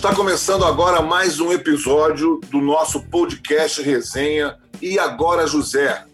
[0.00, 6.06] Está começando agora mais um episódio do nosso podcast Resenha E Agora José.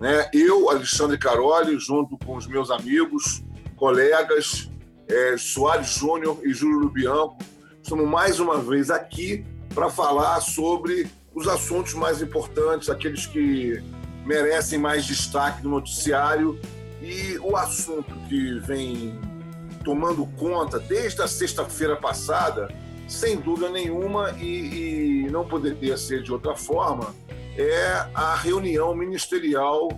[0.00, 0.30] Né?
[0.32, 3.44] Eu, Alexandre Caroli, junto com os meus amigos,
[3.76, 4.70] colegas,
[5.06, 7.36] é, Soares Júnior e Júlio Lubianco,
[7.82, 13.78] estamos mais uma vez aqui para falar sobre os assuntos mais importantes, aqueles que
[14.24, 16.58] merecem mais destaque no noticiário.
[17.02, 19.20] E o assunto que vem
[19.84, 22.68] tomando conta desde a sexta-feira passada
[23.06, 27.14] sem dúvida nenhuma, e, e, não poderia ser de outra forma,
[27.56, 29.88] é a reunião ministerial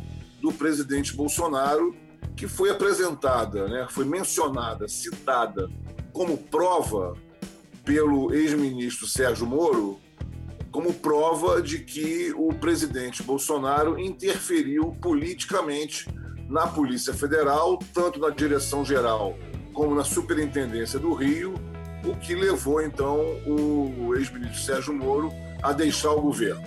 [0.41, 1.95] do presidente Bolsonaro,
[2.37, 5.71] que foi apresentada, né, foi mencionada, citada
[6.13, 7.15] como prova
[7.85, 9.99] pelo ex-ministro Sérgio Moro,
[10.71, 16.07] como prova de que o presidente Bolsonaro interferiu politicamente
[16.49, 19.37] na Polícia Federal, tanto na direção geral
[19.73, 21.55] como na Superintendência do Rio,
[22.07, 26.63] o que levou então o ex-ministro Sérgio Moro a deixar o governo.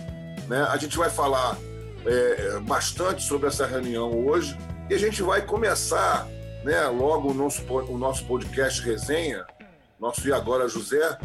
[0.48, 0.62] Né?
[0.64, 1.58] A gente vai falar
[2.06, 4.58] é, bastante sobre essa reunião hoje
[4.90, 6.28] e a gente vai começar
[6.64, 9.46] né, logo o nosso, o nosso podcast resenha,
[10.00, 11.18] nosso E Agora José,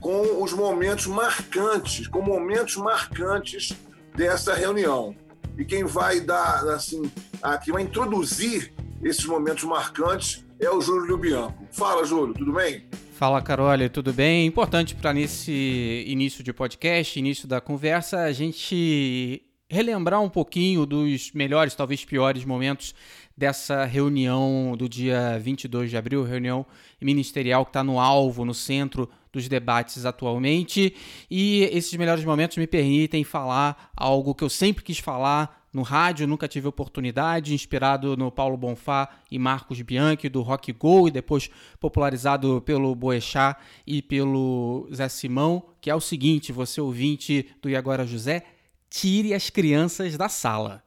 [0.00, 3.76] com os momentos marcantes, com momentos marcantes
[4.14, 5.14] dessa reunião.
[5.56, 7.10] E quem vai dar, assim,
[7.40, 11.66] a, quem vai introduzir esses momentos marcantes é o Júlio Bianco.
[11.72, 12.84] Fala, Júlio, tudo bem?
[13.14, 14.46] Fala, Carole, tudo bem?
[14.46, 21.32] Importante para nesse início de podcast, início da conversa, a gente relembrar um pouquinho dos
[21.32, 22.94] melhores, talvez piores momentos
[23.36, 26.64] dessa reunião do dia 22 de abril, reunião
[27.00, 30.94] ministerial que está no alvo, no centro dos debates atualmente.
[31.30, 36.26] E esses melhores momentos me permitem falar algo que eu sempre quis falar no rádio,
[36.26, 41.48] nunca tive oportunidade, inspirado no Paulo Bonfá e Marcos Bianchi do Rock Go e depois
[41.80, 47.76] popularizado pelo Boechat e pelo Zé Simão, que é o seguinte, você ouvinte do E
[47.76, 48.44] Agora José,
[48.90, 50.82] tire as crianças da sala.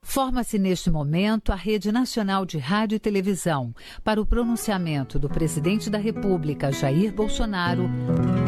[0.00, 3.74] Forma-se neste momento a Rede Nacional de Rádio e Televisão
[4.04, 7.88] para o pronunciamento do presidente da República, Jair Bolsonaro,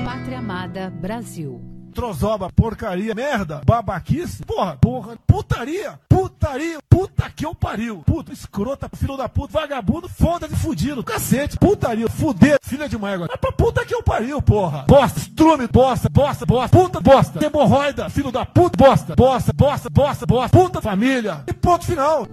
[0.04, 8.02] Pátria Amada Brasil trozoba, porcaria, merda, babaquice, porra, porra, putaria, putaria, puta que eu pariu,
[8.04, 13.36] puta, escrota, filho da puta, vagabundo, foda-se fudido, cacete, putaria, fuder, filha de mãe É
[13.38, 14.84] pra puta que eu pariu, porra.
[14.86, 20.26] Bosta, estrume, bosta, bosta, bosta, puta, bosta, hemorroida, filho da puta, bosta, bosta, bosta, bosta,
[20.26, 21.44] bosta, puta, família.
[21.46, 22.26] E ponto final.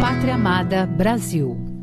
[0.00, 1.75] Pátria Amada Brasil.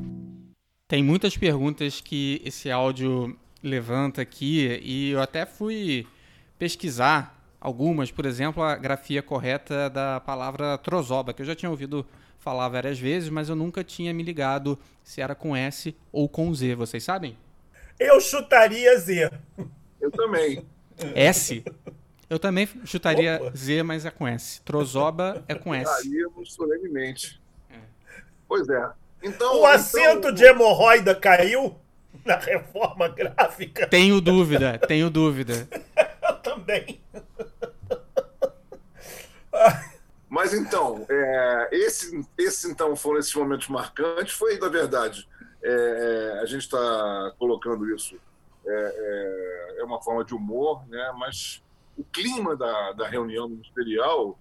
[0.94, 6.06] Tem muitas perguntas que esse áudio levanta aqui e eu até fui
[6.60, 12.06] pesquisar algumas, por exemplo, a grafia correta da palavra trozoba, que eu já tinha ouvido
[12.38, 16.54] falar várias vezes, mas eu nunca tinha me ligado se era com S ou com
[16.54, 17.36] Z, vocês sabem?
[18.00, 19.32] Eu chutaria Z.
[20.00, 20.64] Eu também.
[21.16, 21.64] S?
[22.30, 23.58] Eu também chutaria Opa.
[23.58, 24.62] Z, mas é com S.
[24.62, 25.92] Trozoba é com S.
[25.92, 27.42] Chutaríamos solenemente.
[27.72, 27.80] É.
[28.48, 28.92] Pois é.
[29.24, 30.34] Então, o assento então...
[30.34, 31.80] de hemorroida caiu
[32.26, 33.88] na reforma gráfica?
[33.88, 35.68] Tenho dúvida, tenho dúvida.
[36.28, 37.02] Eu também.
[40.30, 44.34] Mas então, é, esse, esse então foram esses momentos marcantes.
[44.34, 45.28] Foi, na verdade,
[45.64, 48.20] é, é a gente está colocando isso
[48.66, 51.14] é, é, é, uma forma de humor, né?
[51.18, 51.62] Mas
[51.98, 54.40] o clima da, da reunião ministerial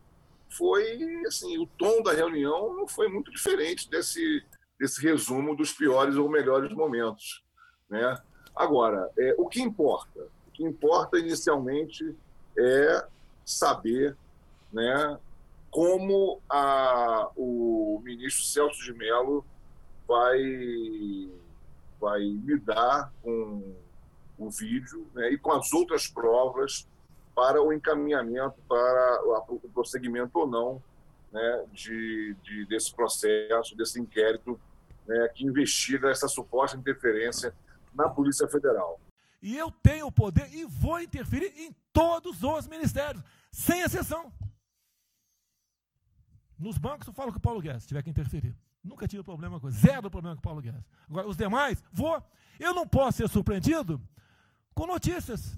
[0.49, 4.45] foi assim, o tom da reunião não foi muito diferente desse
[4.83, 7.45] esse resumo dos piores ou melhores momentos.
[7.89, 8.19] Né?
[8.55, 10.29] Agora, é, o que importa?
[10.49, 12.17] O que importa inicialmente
[12.59, 13.07] é
[13.45, 14.17] saber
[14.73, 15.19] né,
[15.71, 19.45] como a, o ministro Celso de Mello
[20.07, 21.31] vai,
[22.01, 23.75] vai lidar com
[24.37, 26.89] o vídeo né, e com as outras provas
[27.35, 30.83] para o encaminhamento para o prosseguimento ou não
[31.33, 34.61] né, de, de, desse processo, desse inquérito
[35.07, 37.55] né, que investiga essa suposta interferência
[37.95, 39.01] na Polícia Federal.
[39.41, 44.33] E eu tenho o poder e vou interferir em todos os ministérios, sem exceção.
[46.59, 48.57] Nos bancos eu falo com o Paulo Guedes, se tiver que interferir.
[48.83, 50.85] Nunca tive problema com zero problema com o Paulo Guedes.
[51.09, 52.23] Agora, os demais, vou.
[52.59, 54.01] Eu não posso ser surpreendido
[54.75, 55.57] com notícias.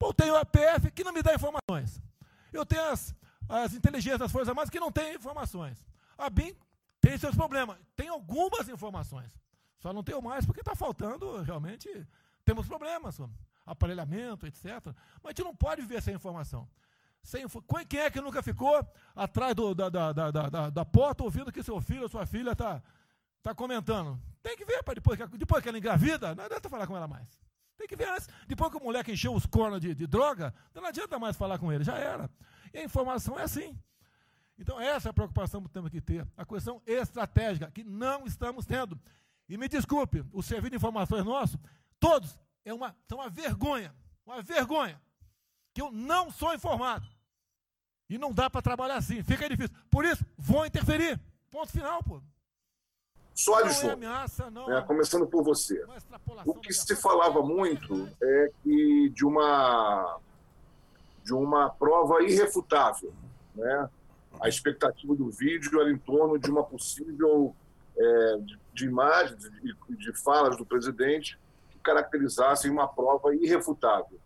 [0.00, 2.00] Eu tenho a PF que não me dá informações.
[2.52, 3.14] Eu tenho as,
[3.48, 5.86] as inteligências das Forças Armadas que não têm informações.
[6.16, 6.54] A BIM
[7.00, 7.78] tem seus problemas.
[7.96, 9.32] Tem algumas informações.
[9.78, 11.88] Só não tenho mais porque está faltando, realmente,
[12.44, 13.18] temos problemas,
[13.64, 14.64] aparelhamento, etc.
[15.22, 16.68] Mas a gente não pode viver sem informação.
[17.22, 17.44] Sem,
[17.88, 21.62] quem é que nunca ficou atrás do, da, da, da, da, da porta ouvindo que
[21.62, 22.82] seu filho ou sua filha está
[23.42, 24.20] tá comentando?
[24.42, 27.28] Tem que ver, depois, que- depois que ela engravida, não adianta falar com ela mais.
[27.76, 28.28] Tem que ver antes.
[28.46, 31.70] Depois que o moleque encheu os cornos de, de droga, não adianta mais falar com
[31.72, 32.30] ele, já era.
[32.72, 33.78] E a informação é assim.
[34.60, 36.26] Então, essa é a preocupação que temos que ter.
[36.36, 39.00] A questão estratégica, que não estamos tendo.
[39.48, 41.58] E me desculpe, o serviço de informações nosso,
[41.98, 43.94] todos, é uma, são uma vergonha.
[44.26, 45.00] Uma vergonha.
[45.72, 47.08] Que eu não sou informado.
[48.08, 49.74] E não dá para trabalhar assim, fica difícil.
[49.90, 51.18] Por isso, vou interferir.
[51.50, 52.20] Ponto final, pô.
[53.34, 54.68] Só, Não é ameaça, não.
[54.68, 55.80] né, começando por você.
[55.80, 60.18] é O que se falava muito é que de uma
[61.24, 63.14] de uma prova irrefutável,
[63.54, 63.88] né?
[64.38, 67.54] A expectativa do vídeo era em torno de uma possível
[67.96, 69.44] é, de, de imagens
[69.88, 71.38] e de, falas do presidente
[71.70, 74.18] que caracterizassem uma prova irrefutável.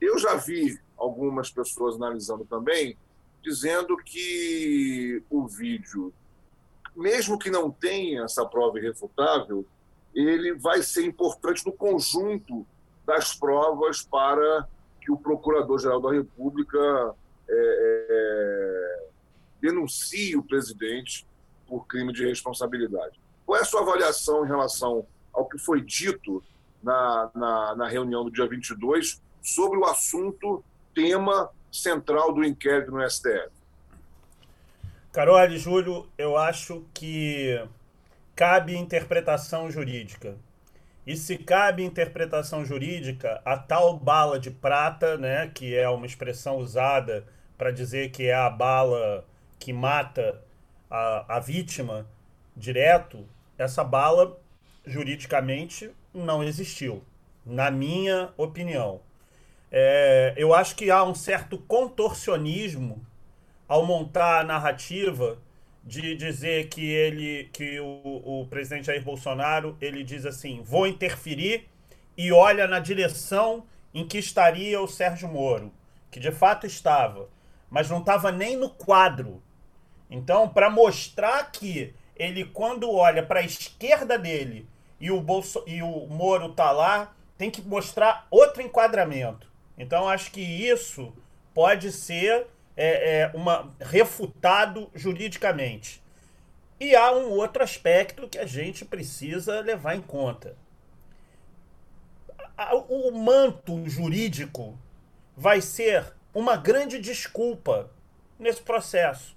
[0.00, 2.96] Eu já vi algumas pessoas analisando também,
[3.42, 6.12] dizendo que o vídeo,
[6.96, 9.66] mesmo que não tenha essa prova irrefutável,
[10.14, 12.66] ele vai ser importante no conjunto
[13.04, 14.68] das provas para
[15.00, 17.14] que o Procurador-Geral da República
[17.48, 19.06] é, é,
[19.60, 21.26] denuncie o presidente
[21.66, 23.18] por crime de responsabilidade.
[23.46, 26.42] Qual é a sua avaliação em relação ao que foi dito
[26.82, 30.64] na, na, na reunião do dia 22 sobre o assunto,
[30.94, 33.50] tema central do inquérito no STF?
[35.12, 37.64] Carol e Júlio, eu acho que
[38.34, 40.36] cabe interpretação jurídica.
[41.06, 46.56] E se cabe interpretação jurídica, a tal bala de prata, né, que é uma expressão
[46.56, 47.26] usada
[47.58, 49.24] para dizer que é a bala
[49.58, 50.42] que mata
[50.90, 52.06] a, a vítima
[52.56, 53.26] direto,
[53.58, 54.38] essa bala
[54.86, 57.02] juridicamente não existiu,
[57.44, 59.00] na minha opinião.
[59.70, 63.04] É, eu acho que há um certo contorcionismo
[63.66, 65.38] ao montar a narrativa
[65.84, 71.68] de dizer que ele, que o, o presidente Jair Bolsonaro, ele diz assim, vou interferir
[72.16, 75.72] e olha na direção em que estaria o Sérgio Moro,
[76.10, 77.28] que de fato estava,
[77.68, 79.42] mas não estava nem no quadro.
[80.10, 84.66] Então, para mostrar que ele, quando olha para a esquerda dele
[84.98, 89.52] e o, Bolso e o Moro tá lá, tem que mostrar outro enquadramento.
[89.76, 91.12] Então, acho que isso
[91.52, 96.02] pode ser é, é, uma, refutado juridicamente.
[96.78, 100.56] E há um outro aspecto que a gente precisa levar em conta.
[102.88, 104.78] O manto jurídico
[105.36, 107.90] vai ser uma grande desculpa
[108.38, 109.36] nesse processo.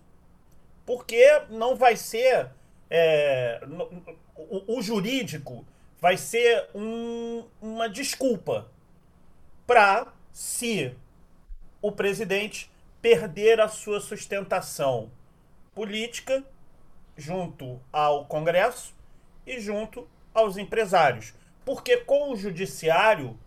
[0.85, 2.49] Porque não vai ser.
[2.89, 3.61] É,
[4.35, 5.65] o, o, jurídico
[5.99, 8.71] vai ser um, uma desculpa
[9.65, 10.95] para se
[11.81, 12.71] o presidente
[13.01, 15.11] perder a sua sustentação
[15.73, 16.43] política
[17.15, 18.93] junto ao Congresso
[19.45, 21.33] e junto aos empresários.
[21.65, 23.37] Porque com o judiciário,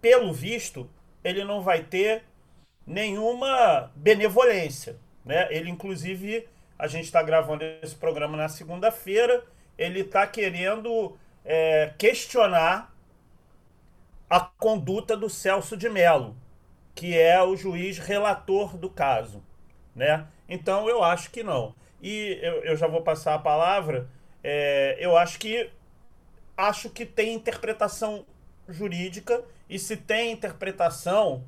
[0.00, 0.88] pelo visto,
[1.22, 2.24] ele não vai ter
[2.86, 4.96] nenhuma benevolência.
[5.24, 5.46] Né?
[5.50, 6.48] Ele, inclusive,
[6.78, 9.44] a gente está gravando esse programa na segunda-feira,
[9.76, 12.94] ele está querendo é, questionar
[14.30, 16.36] a conduta do Celso de Mello,
[16.98, 19.40] que é o juiz relator do caso,
[19.94, 20.26] né?
[20.48, 21.72] Então eu acho que não.
[22.02, 24.08] E eu, eu já vou passar a palavra.
[24.42, 25.70] É, eu acho que
[26.56, 28.26] acho que tem interpretação
[28.68, 31.44] jurídica e se tem interpretação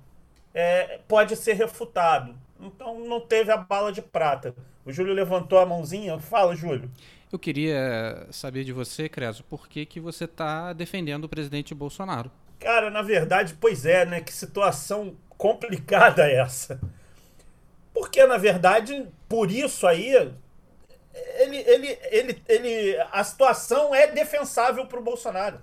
[0.55, 2.39] é, pode ser refutado.
[2.61, 4.55] Então não teve a bala de prata.
[4.85, 6.17] O Júlio levantou a mãozinha.
[6.21, 6.89] Fala, Júlio.
[7.33, 12.31] Eu queria saber de você, Creso, por que, que você está defendendo o presidente Bolsonaro?
[12.61, 14.21] Cara, na verdade, pois é, né?
[14.21, 16.79] Que situação complicada essa.
[17.95, 20.15] Porque, na verdade, por isso aí,
[21.39, 25.61] ele, ele, ele, ele, a situação é defensável para o Bolsonaro.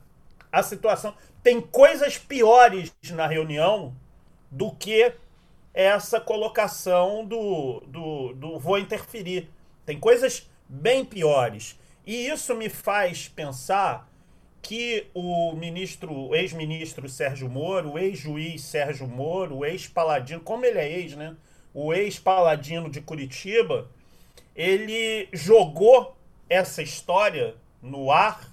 [0.51, 1.15] A situação.
[1.43, 3.95] Tem coisas piores na reunião
[4.51, 5.13] do que
[5.73, 9.49] essa colocação do, do, do vou interferir.
[9.85, 11.79] Tem coisas bem piores.
[12.05, 14.06] E isso me faz pensar
[14.67, 20.77] que o ministro, o ex-ministro Sérgio Moro, o ex-juiz Sérgio Moro, o ex-paladino, como ele
[20.77, 21.37] é ex, né?
[21.73, 23.89] O ex-paladino de Curitiba,
[24.53, 26.17] ele jogou
[26.49, 28.51] essa história no ar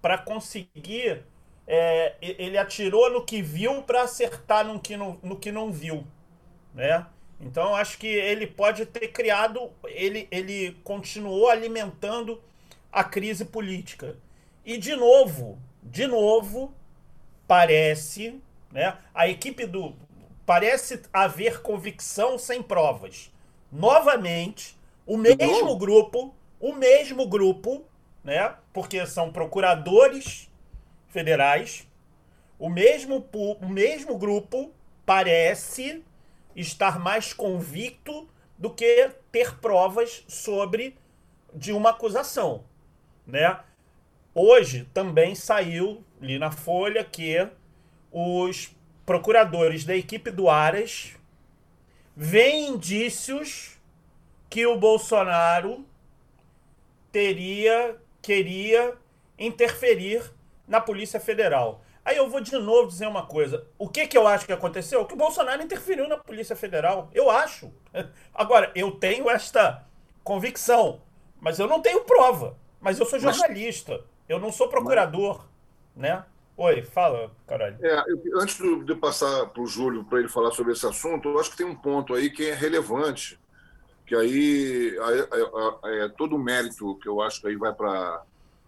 [0.00, 1.24] para conseguir.
[1.66, 6.06] É, ele atirou no que viu para acertar no que não, no que não viu,
[6.72, 7.04] né?
[7.40, 12.40] Então acho que ele pode ter criado, ele, ele continuou alimentando
[12.92, 14.16] a crise política.
[14.64, 16.72] E de novo, de novo,
[17.46, 18.40] parece,
[18.70, 18.96] né?
[19.14, 19.94] A equipe do
[20.44, 23.32] parece haver convicção sem provas.
[23.70, 24.76] Novamente,
[25.06, 27.84] o mesmo grupo, o mesmo grupo
[28.22, 28.54] né?
[28.72, 30.50] Porque são procuradores
[31.08, 31.86] federais.
[32.58, 34.70] O mesmo, o mesmo grupo
[35.06, 36.04] parece
[36.54, 40.96] estar mais convicto do que ter provas sobre
[41.54, 42.64] de uma acusação,
[43.26, 43.58] né?
[44.34, 47.48] Hoje também saiu ali na Folha que
[48.12, 51.16] os procuradores da equipe do Aras
[52.14, 53.78] veem indícios
[54.48, 55.84] que o Bolsonaro
[57.10, 58.94] teria queria
[59.38, 60.22] interferir
[60.68, 61.82] na Polícia Federal.
[62.04, 63.66] Aí eu vou de novo dizer uma coisa.
[63.78, 65.04] O que, que eu acho que aconteceu?
[65.04, 67.10] Que o Bolsonaro interferiu na Polícia Federal.
[67.12, 67.72] Eu acho.
[68.34, 69.86] Agora, eu tenho esta
[70.22, 71.02] convicção,
[71.40, 72.56] mas eu não tenho prova.
[72.80, 73.92] Mas eu sou jornalista.
[73.92, 74.04] Mas...
[74.30, 75.44] Eu não sou procurador,
[75.96, 76.24] né?
[76.56, 77.76] Oi, fala, caralho.
[77.84, 78.04] É,
[78.36, 81.56] antes de passar para o Júlio para ele falar sobre esse assunto, eu acho que
[81.56, 83.40] tem um ponto aí que é relevante,
[84.06, 84.96] que aí
[85.84, 88.22] é, todo o mérito que eu acho que aí vai para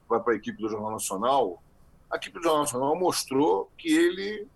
[0.09, 1.63] vai a equipe do Jornal Nacional,
[2.11, 4.49] a equipe do Jornal Nacional mostrou que ele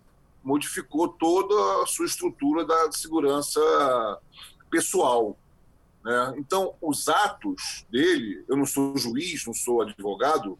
[0.43, 3.61] modificou toda a sua estrutura da segurança
[4.69, 5.37] pessoal.
[6.03, 6.33] Né?
[6.37, 10.59] Então, os atos dele, eu não sou juiz, não sou advogado,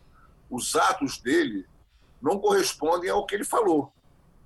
[0.50, 1.66] os atos dele
[2.22, 3.92] não correspondem ao que ele falou.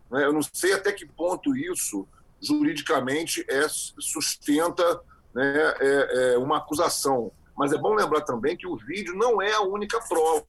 [0.10, 0.26] Né?
[0.26, 2.08] Eu não sei até que ponto isso
[2.42, 5.02] juridicamente é, sustenta
[5.34, 7.32] né, é, é uma acusação.
[7.56, 10.46] Mas é bom lembrar também que o vídeo não é a única prova.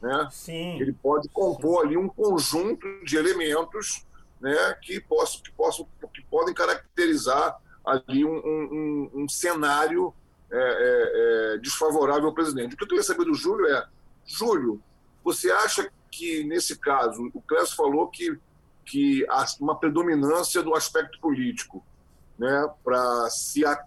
[0.00, 0.28] Né?
[0.30, 0.80] Sim.
[0.80, 4.04] Ele pode compor ali um conjunto de elementos
[4.40, 10.12] né, que, possam, que, possam, que podem caracterizar ali um, um, um cenário
[10.50, 12.74] é, é, é, desfavorável ao presidente.
[12.74, 13.86] O que eu queria saber do Júlio é
[14.26, 14.82] Júlio,
[15.24, 18.38] você acha que, nesse caso, o Clécio falou que,
[18.84, 21.84] que há uma predominância do aspecto político
[22.38, 23.84] né, para se a,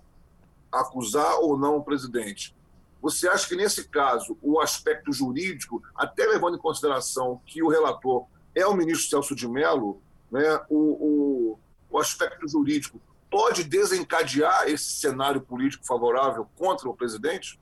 [0.72, 2.56] acusar ou não o presidente.
[3.02, 8.26] Você acha que, nesse caso, o aspecto jurídico, até levando em consideração que o relator
[8.56, 10.02] é o ministro Celso de Mello,
[10.32, 13.00] né, o, o, o aspecto jurídico
[13.30, 17.60] pode desencadear esse cenário político favorável contra o presidente?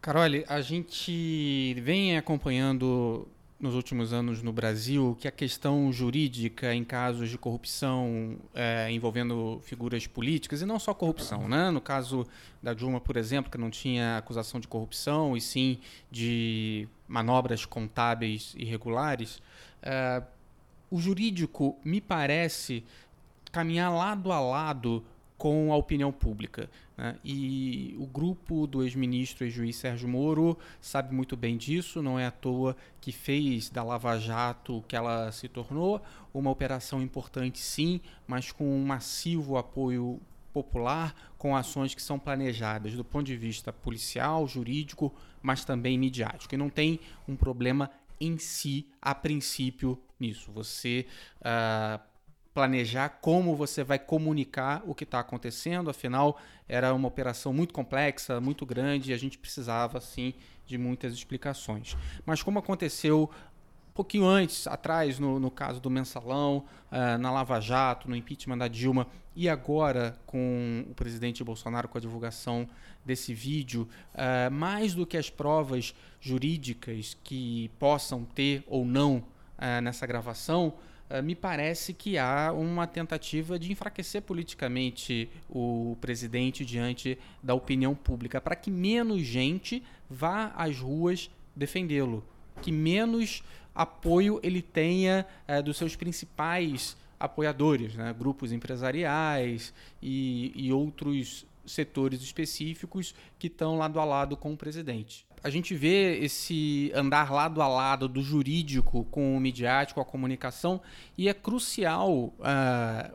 [0.00, 3.28] Carole, a gente vem acompanhando
[3.60, 9.60] nos últimos anos no Brasil que a questão jurídica em casos de corrupção é, envolvendo
[9.62, 11.70] figuras políticas, e não só corrupção, né?
[11.70, 12.26] no caso
[12.62, 15.78] da Dilma, por exemplo, que não tinha acusação de corrupção, e sim
[16.10, 19.42] de manobras contábeis irregulares,
[19.82, 20.22] é,
[20.90, 22.82] o jurídico me parece
[23.52, 25.04] caminhar lado a lado
[25.40, 26.68] com a opinião pública.
[26.98, 27.16] Né?
[27.24, 32.26] E o grupo do ex-ministro e juiz Sérgio Moro sabe muito bem disso, não é
[32.26, 36.02] à toa que fez da Lava Jato que ela se tornou,
[36.34, 40.20] uma operação importante sim, mas com um massivo apoio
[40.52, 46.54] popular, com ações que são planejadas do ponto de vista policial, jurídico, mas também midiático.
[46.54, 50.52] E não tem um problema em si, a princípio, nisso.
[50.52, 51.06] Você
[51.40, 52.09] uh,
[52.52, 55.90] planejar como você vai comunicar o que está acontecendo.
[55.90, 56.38] Afinal,
[56.68, 60.34] era uma operação muito complexa, muito grande e a gente precisava, sim,
[60.66, 61.96] de muitas explicações.
[62.24, 63.30] Mas como aconteceu
[63.90, 68.58] um pouquinho antes, atrás, no, no caso do mensalão, uh, na Lava Jato, no impeachment
[68.58, 72.68] da Dilma, e agora com o presidente Bolsonaro, com a divulgação
[73.04, 79.80] desse vídeo, uh, mais do que as provas jurídicas que possam ter ou não uh,
[79.82, 80.74] nessa gravação,
[81.22, 88.40] me parece que há uma tentativa de enfraquecer politicamente o presidente diante da opinião pública,
[88.40, 92.24] para que menos gente vá às ruas defendê-lo,
[92.62, 93.42] que menos
[93.74, 98.14] apoio ele tenha é, dos seus principais apoiadores, né?
[98.18, 105.26] grupos empresariais e, e outros setores específicos que estão lado a lado com o presidente
[105.42, 110.80] a gente vê esse andar lado a lado do jurídico com o midiático, a comunicação,
[111.16, 112.32] e é crucial, uh,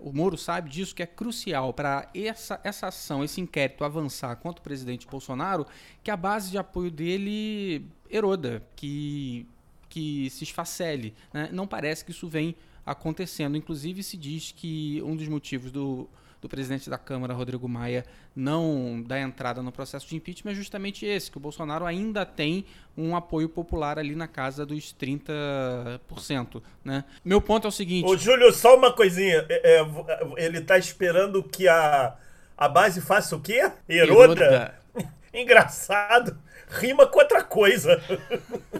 [0.01, 4.59] o Moro sabe disso, que é crucial para essa, essa ação, esse inquérito avançar contra
[4.59, 5.67] o presidente Bolsonaro,
[6.03, 9.47] que a base de apoio dele eroda, que,
[9.87, 11.13] que se esfacele.
[11.31, 11.49] Né?
[11.51, 13.55] Não parece que isso vem acontecendo.
[13.55, 16.09] Inclusive, se diz que um dos motivos do
[16.45, 21.03] do presidente da Câmara, Rodrigo Maia, não dar entrada no processo de impeachment é justamente
[21.03, 26.61] esse, que o Bolsonaro ainda tem um apoio popular ali na casa dos 30%.
[26.83, 27.03] Né?
[27.23, 28.05] Meu ponto é o seguinte...
[28.05, 29.43] Ô, Júlio, só uma coisinha.
[29.49, 32.15] É, é, ele está esperando que a,
[32.55, 33.71] a base faça o quê?
[33.89, 34.45] Eroda?
[34.45, 34.75] Eroda.
[35.33, 36.37] Engraçado.
[36.69, 37.99] Rima com outra coisa.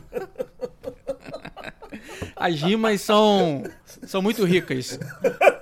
[2.35, 3.63] As rimas são,
[4.03, 4.99] são muito ricas.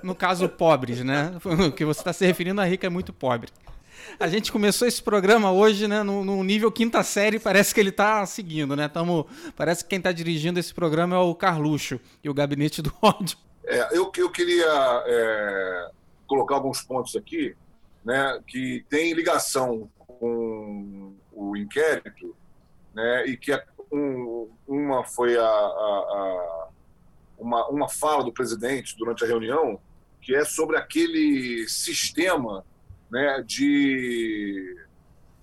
[0.02, 1.32] No caso, pobres, né?
[1.68, 3.50] O que você está se referindo a rica é muito pobre.
[4.18, 7.88] A gente começou esse programa hoje, né, no, no nível quinta série, parece que ele
[7.88, 8.88] está seguindo, né?
[8.88, 12.92] Tamo, parece que quem está dirigindo esse programa é o Carluxo e o Gabinete do
[13.00, 13.36] Ódio.
[13.66, 15.90] É, eu, eu queria é,
[16.26, 17.56] colocar alguns pontos aqui,
[18.04, 22.36] né, que tem ligação com o inquérito,
[22.94, 24.23] né, e que é um,
[24.84, 26.68] uma foi a, a, a,
[27.38, 29.80] uma, uma fala do presidente durante a reunião,
[30.20, 32.64] que é sobre aquele sistema
[33.10, 34.76] né, de,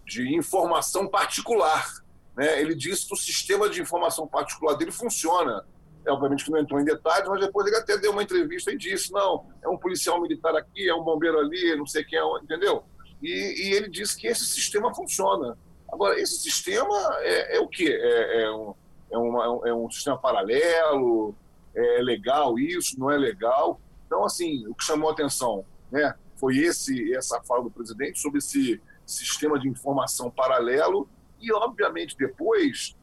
[0.05, 1.87] de informação particular.
[2.35, 2.61] Né?
[2.61, 5.65] Ele disse que o sistema de informação particular dele funciona.
[6.05, 8.77] É, obviamente que não entrou em detalhes, mas depois ele até deu uma entrevista e
[8.77, 12.23] disse: não, é um policial militar aqui, é um bombeiro ali, não sei quem é,
[12.41, 12.83] entendeu?
[13.21, 15.55] E, e ele disse que esse sistema funciona.
[15.91, 17.89] Agora, esse sistema é, é o quê?
[17.89, 18.73] É, é, um,
[19.11, 21.35] é, uma, é um sistema paralelo?
[21.75, 22.99] É legal isso?
[22.99, 23.79] Não é legal?
[24.05, 28.39] Então, assim, o que chamou a atenção né, foi esse essa fala do presidente sobre
[28.39, 31.07] esse sistema de informação paralelo
[31.39, 32.95] e, obviamente, depois,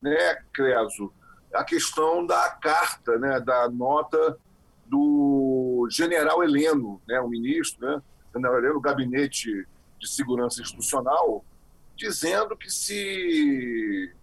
[0.00, 1.12] né, Creso,
[1.52, 4.38] a questão da carta, né, da nota
[4.84, 8.02] do general Heleno, né, o ministro, né,
[8.34, 9.66] general Heleno, gabinete
[9.98, 11.44] de segurança institucional,
[11.96, 14.14] dizendo que se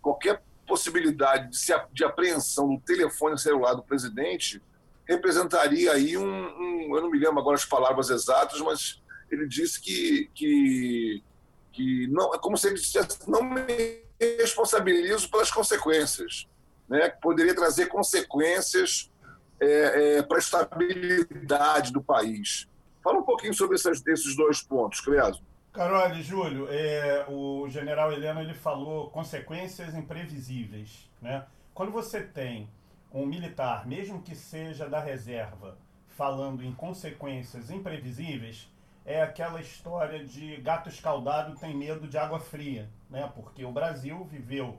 [0.00, 4.62] qualquer possibilidade de, se, de apreensão do telefone celular do presidente
[5.04, 9.80] representaria aí um, um, eu não me lembro agora as palavras exatas, mas ele disse
[9.80, 11.24] que, que,
[11.72, 14.04] que não, é como se ele dissesse, não me
[14.38, 16.46] responsabilizo pelas consequências,
[16.88, 17.10] né?
[17.10, 19.10] que poderia trazer consequências
[19.58, 22.68] é, é, para a estabilidade do país.
[23.02, 25.42] Fala um pouquinho sobre esses, esses dois pontos, Creso.
[25.72, 31.08] Carol e Júlio, é, o general Heleno ele falou consequências imprevisíveis.
[31.22, 31.46] Né?
[31.72, 32.68] Quando você tem
[33.12, 38.68] um militar, mesmo que seja da reserva, falando em consequências imprevisíveis,
[39.04, 43.30] é aquela história de gato escaldado tem medo de água fria, né?
[43.34, 44.78] Porque o Brasil viveu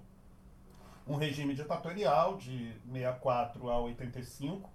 [1.07, 4.69] um regime ditatorial de 64 a 85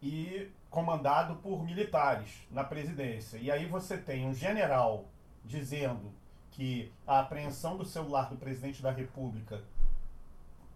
[0.00, 3.38] e comandado por militares na presidência.
[3.38, 5.06] E aí você tem um general
[5.44, 6.12] dizendo
[6.50, 9.62] que a apreensão do celular do presidente da República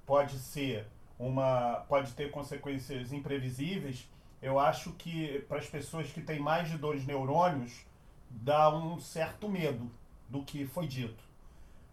[0.07, 0.87] pode ser
[1.19, 4.09] uma pode ter consequências imprevisíveis.
[4.41, 7.85] Eu acho que para as pessoas que têm mais de dois neurônios
[8.31, 9.91] dá um certo medo
[10.29, 11.23] do que foi dito.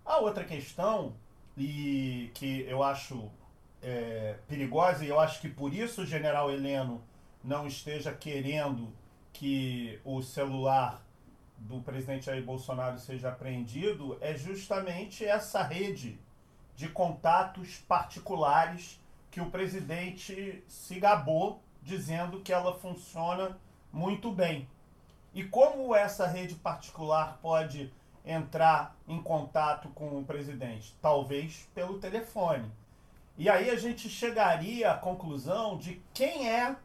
[0.06, 1.14] A outra questão
[1.58, 3.30] e que eu acho
[3.82, 7.02] é, perigosa e eu acho que por isso o General Heleno
[7.48, 8.94] não esteja querendo
[9.32, 11.02] que o celular
[11.58, 16.20] do presidente Jair Bolsonaro seja apreendido é justamente essa rede
[16.76, 23.58] de contatos particulares que o presidente se gabou dizendo que ela funciona
[23.94, 24.68] muito bem.
[25.34, 27.94] E como essa rede particular pode
[28.26, 30.94] entrar em contato com o presidente?
[31.02, 32.70] Talvez pelo telefone.
[33.38, 36.76] E aí a gente chegaria à conclusão de quem é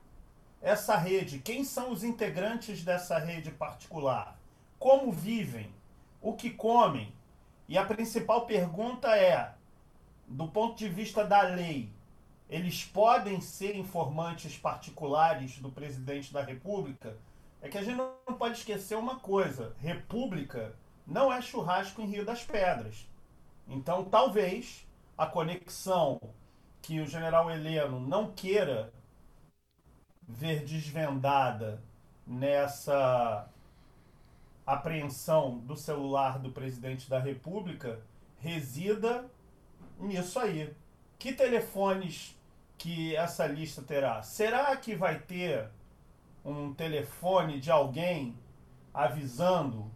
[0.63, 4.39] essa rede, quem são os integrantes dessa rede particular,
[4.79, 5.69] como vivem,
[6.21, 7.13] o que comem.
[7.69, 9.55] E a principal pergunta é:
[10.27, 11.91] do ponto de vista da lei,
[12.49, 17.17] eles podem ser informantes particulares do presidente da República?
[17.61, 22.25] É que a gente não pode esquecer uma coisa: República não é churrasco em Rio
[22.25, 23.09] das Pedras.
[23.67, 24.87] Então, talvez
[25.19, 26.21] a conexão
[26.81, 28.93] que o general Heleno não queira
[30.29, 31.83] ver desvendada
[32.27, 33.49] nessa
[34.67, 38.01] apreensão do celular do presidente da República
[38.39, 39.31] resida
[39.99, 40.75] nisso aí.
[41.19, 42.39] Que telefones
[42.79, 44.23] que essa lista terá?
[44.23, 45.69] Será que vai ter
[46.45, 48.37] um telefone de alguém
[48.93, 49.91] avisando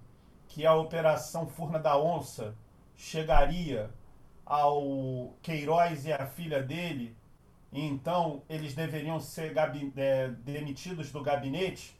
[0.49, 2.55] que a operação Furna da Onça
[2.97, 3.91] chegaria
[4.45, 7.16] ao Queiroz e a filha dele
[7.81, 9.55] então eles deveriam ser
[9.97, 11.97] é, demitidos do gabinete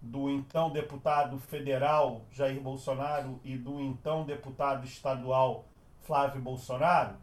[0.00, 5.64] do então deputado federal Jair Bolsonaro e do então deputado estadual
[6.02, 7.16] Flávio Bolsonaro?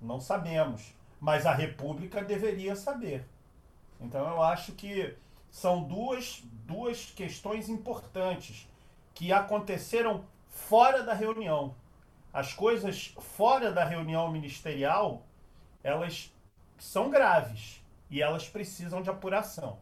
[0.00, 3.24] Não sabemos, mas a República deveria saber.
[4.00, 5.16] Então eu acho que
[5.50, 8.68] são duas, duas questões importantes
[9.14, 11.74] que aconteceram fora da reunião.
[12.32, 15.22] As coisas fora da reunião ministerial,
[15.82, 16.33] elas
[16.78, 19.78] são graves e elas precisam de apuração.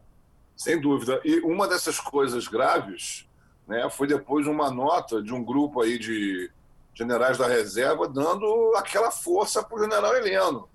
[0.55, 1.19] Sem dúvida.
[1.23, 3.27] E uma dessas coisas graves
[3.67, 6.51] né, foi depois uma nota de um grupo aí de
[6.93, 10.69] generais da reserva dando aquela força para o general Heleno.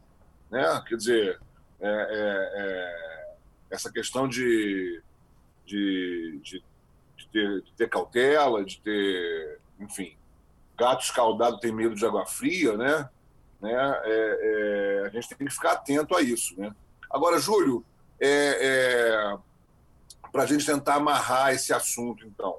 [0.50, 0.84] Né?
[0.86, 1.40] Quer dizer,
[1.80, 3.34] é, é, é,
[3.70, 5.00] essa questão de,
[5.64, 6.62] de, de
[7.18, 10.16] de ter, de ter cautela, de ter, enfim,
[10.76, 13.10] gato escaldado tem medo de água fria, né?
[13.60, 13.72] Né?
[14.04, 16.74] É, é, a gente tem que ficar atento a isso, né?
[17.10, 17.84] Agora, Júlio,
[18.20, 18.28] é,
[18.60, 19.38] é
[20.30, 22.58] para a gente tentar amarrar esse assunto, então,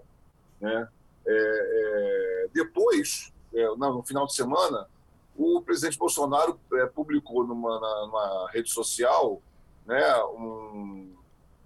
[0.59, 0.87] né?
[1.25, 3.31] É, é, depois,
[3.77, 4.87] no final de semana,
[5.35, 6.59] o presidente Bolsonaro
[6.93, 9.41] publicou numa, numa rede social
[9.85, 11.15] né, um,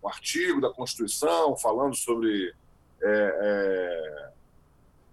[0.01, 2.53] um artigo da Constituição falando sobre
[3.01, 3.09] é,
[3.41, 4.31] é,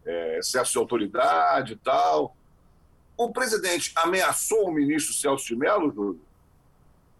[0.06, 2.36] é, excesso de autoridade e tal.
[3.20, 6.18] O presidente ameaçou o ministro Celso de Mello, Júlio?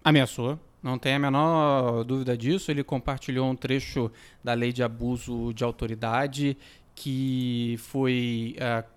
[0.02, 0.58] Ameaçou.
[0.82, 2.70] Não tem a menor dúvida disso.
[2.70, 4.10] Ele compartilhou um trecho
[4.42, 6.56] da lei de abuso de autoridade
[6.94, 8.88] que foi uh,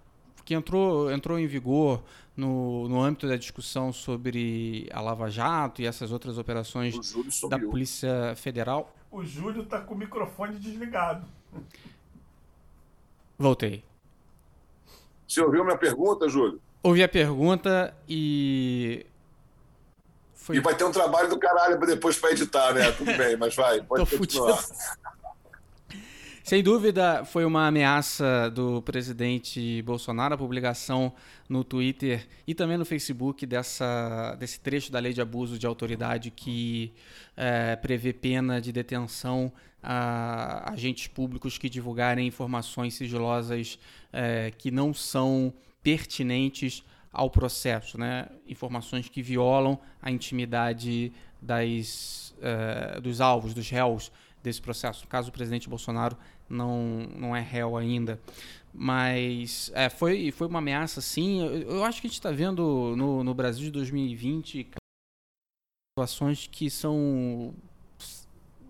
[0.46, 2.02] que entrou, entrou em vigor
[2.38, 6.96] no, no âmbito da discussão sobre a Lava Jato e essas outras operações
[7.50, 8.96] da Polícia Federal.
[9.12, 11.28] O Júlio está com o microfone desligado.
[13.38, 13.84] Voltei.
[15.28, 16.62] Você ouviu minha pergunta, Júlio?
[16.84, 19.06] Ouvi a pergunta e.
[20.36, 20.58] Foi...
[20.58, 22.92] E vai ter um trabalho do caralho depois para editar, né?
[22.92, 24.62] Tudo bem, mas vai, pode Tô continuar.
[26.44, 31.14] Sem dúvida, foi uma ameaça do presidente Bolsonaro, a publicação
[31.48, 36.32] no Twitter e também no Facebook dessa, desse trecho da lei de abuso de autoridade
[36.32, 36.94] que
[37.38, 43.80] é, prevê pena de detenção a agentes públicos que divulgarem informações sigilosas
[44.12, 48.28] é, que não são pertinentes ao processo, né?
[48.48, 55.04] informações que violam a intimidade das, uh, dos alvos, dos réus desse processo.
[55.04, 56.18] No caso, o presidente Bolsonaro
[56.50, 58.20] não, não é réu ainda.
[58.74, 61.44] Mas é, foi, foi uma ameaça, sim.
[61.44, 64.68] Eu, eu acho que a gente está vendo no, no Brasil de 2020
[65.94, 67.54] situações que são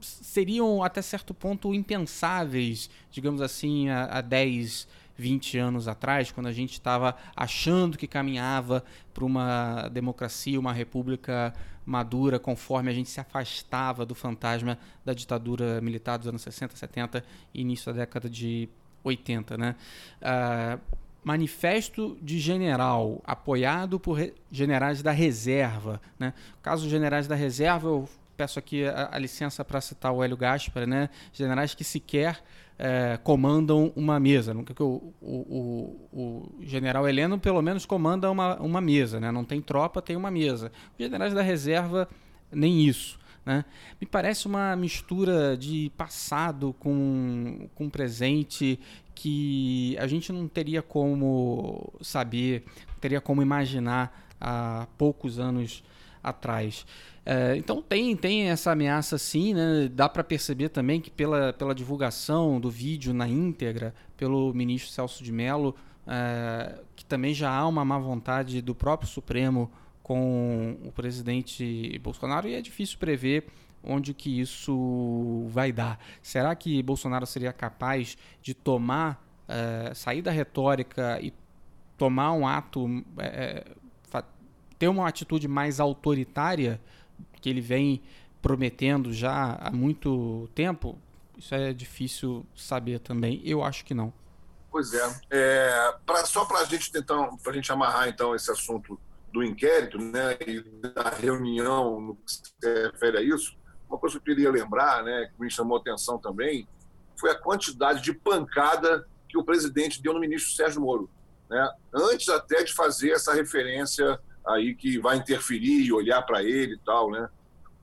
[0.02, 6.52] seriam até certo ponto impensáveis, digamos assim, há, há 10, 20 anos atrás, quando a
[6.52, 11.54] gente estava achando que caminhava para uma democracia, uma república
[11.86, 17.24] madura, conforme a gente se afastava do fantasma da ditadura militar dos anos 60, 70
[17.54, 18.70] e início da década de
[19.04, 19.58] 80.
[19.58, 19.76] Né?
[20.22, 20.80] Uh,
[21.24, 24.18] manifesto de general, apoiado por
[24.52, 26.02] generais da reserva.
[26.18, 26.34] Né?
[26.62, 30.88] Caso generais da reserva, eu peço aqui a, a licença para citar o Hélio Gaspar,
[30.88, 31.10] né?
[31.32, 32.42] generais que sequer
[32.78, 34.54] é, comandam uma mesa.
[34.80, 39.20] O, o, o, o, general Heleno, pelo menos, comanda uma, uma mesa.
[39.20, 39.32] Né?
[39.32, 40.72] Não tem tropa, tem uma mesa.
[40.92, 42.08] Os generais da reserva,
[42.52, 43.20] nem isso.
[43.46, 43.66] Né?
[44.00, 48.80] Me parece uma mistura de passado com, com presente
[49.14, 52.64] que a gente não teria como saber,
[53.00, 55.84] teria como imaginar há poucos anos
[56.24, 56.86] atrás.
[57.26, 59.90] É, então tem, tem essa ameaça sim, né?
[59.92, 65.24] Dá para perceber também que pela, pela divulgação do vídeo na íntegra pelo ministro Celso
[65.24, 65.76] de Mello,
[66.08, 72.48] é, que também já há uma má vontade do próprio Supremo com o presidente Bolsonaro
[72.48, 73.48] e é difícil prever
[73.82, 76.00] onde que isso vai dar.
[76.22, 81.34] Será que Bolsonaro seria capaz de tomar, é, sair da retórica e
[81.98, 83.66] tomar um ato, é,
[84.78, 86.80] ter uma atitude mais autoritária?
[87.44, 88.02] que ele vem
[88.42, 90.98] prometendo já há muito tempo,
[91.38, 93.42] isso é difícil saber também.
[93.44, 94.14] Eu acho que não.
[94.72, 95.20] Pois é.
[95.30, 99.00] é pra, só para a gente tentar, para a gente amarrar então esse assunto
[99.32, 103.58] do inquérito, né, e da reunião no que se refere a isso,
[103.90, 106.68] uma coisa que eu queria lembrar, né, que me chamou a atenção também,
[107.20, 111.10] foi a quantidade de pancada que o presidente deu no ministro Sérgio Moro,
[111.50, 116.76] né, antes até de fazer essa referência aí que vai interferir e olhar para ele
[116.76, 117.30] e tal, né?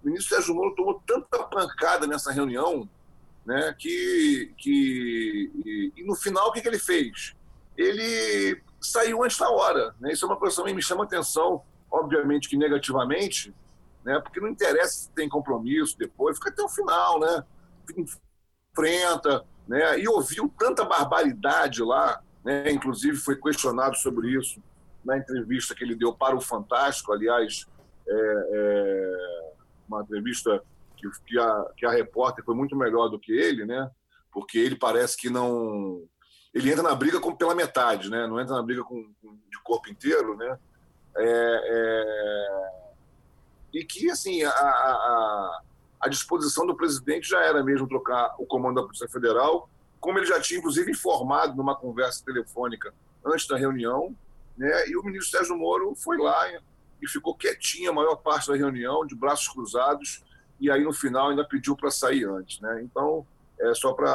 [0.02, 2.88] O ministro Sérgio Moro tomou tanta pancada nessa reunião,
[3.44, 7.34] né, que, que e, e no final o que, que ele fez?
[7.76, 10.12] Ele saiu antes da hora, né?
[10.12, 13.54] Isso é uma coisa que me chama atenção, obviamente que negativamente,
[14.04, 14.20] né?
[14.20, 17.44] Porque não interessa se tem compromisso depois, fica até o final, né?
[17.96, 19.98] Enfrenta, né?
[19.98, 22.70] E ouviu tanta barbaridade lá, né?
[22.70, 24.62] Inclusive foi questionado sobre isso
[25.04, 27.66] na entrevista que ele deu para o Fantástico, aliás,
[28.06, 29.52] é, é
[29.88, 30.62] uma entrevista
[30.96, 33.90] que, que, a, que a repórter foi muito melhor do que ele, né?
[34.32, 36.02] Porque ele parece que não.
[36.52, 38.26] Ele entra na briga com, pela metade, né?
[38.26, 40.58] Não entra na briga com, com de corpo inteiro, né?
[41.16, 42.90] É, é...
[43.72, 45.62] E que, assim, a, a,
[46.00, 49.68] a disposição do presidente já era mesmo trocar o comando da Polícia Federal,
[50.00, 52.92] como ele já tinha, inclusive, informado numa conversa telefônica
[53.24, 54.14] antes da reunião,
[54.60, 54.88] né?
[54.88, 56.46] E o ministro Sérgio Moro foi lá
[57.00, 60.22] e ficou quietinho a maior parte da reunião, de braços cruzados,
[60.60, 62.60] e aí no final ainda pediu para sair antes.
[62.60, 62.82] Né?
[62.82, 63.26] Então,
[63.58, 64.10] é só para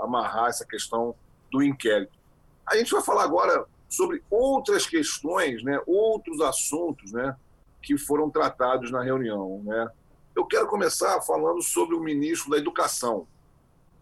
[0.00, 1.14] amarrar essa questão
[1.52, 2.18] do inquérito.
[2.66, 7.36] A gente vai falar agora sobre outras questões, né, outros assuntos né,
[7.82, 9.60] que foram tratados na reunião.
[9.62, 9.88] Né.
[10.34, 13.28] Eu quero começar falando sobre o ministro da Educação,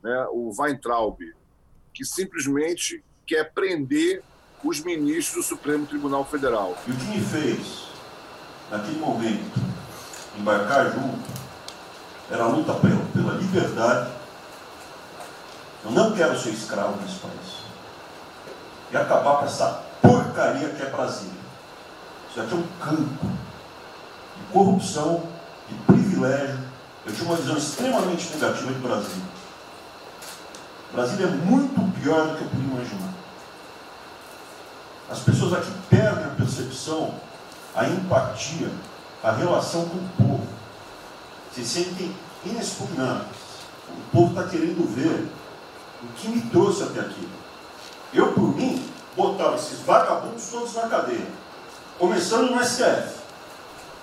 [0.00, 1.18] né, o Weintraub,
[1.92, 4.22] que simplesmente quer prender
[4.64, 6.76] os ministros do Supremo Tribunal Federal.
[6.86, 7.88] E o que me fez,
[8.70, 9.60] naquele momento,
[10.38, 11.18] embarcar junto,
[12.30, 14.10] era a luta pela, pela liberdade.
[15.84, 17.62] Eu não quero ser escravo nesse país.
[18.92, 21.42] E acabar com essa porcaria que é Brasília.
[22.30, 23.26] Isso aqui é um campo
[24.36, 25.24] de corrupção,
[25.68, 26.58] de privilégio.
[27.04, 29.32] Eu tinha uma visão extremamente negativa de Brasília.
[30.92, 33.11] Brasília é muito pior do que eu podia imaginar.
[35.12, 37.14] As pessoas aqui perdem a percepção,
[37.74, 38.70] a empatia,
[39.22, 40.48] a relação com o povo.
[41.52, 43.36] Se sentem inexpugnáveis.
[43.90, 45.28] O povo está querendo ver
[46.02, 47.28] o que me trouxe até aqui.
[48.14, 48.82] Eu, por mim,
[49.14, 51.26] botava esses vagabundos todos na cadeia.
[51.98, 53.20] Começando no STF.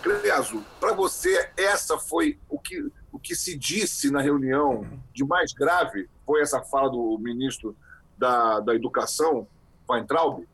[0.04, 5.54] Creso, para você, essa foi o que, o que se disse na reunião de mais
[5.54, 6.08] grave?
[6.24, 7.76] Foi essa fala do ministro
[8.16, 9.48] da, da Educação,
[9.90, 10.46] Weintraub?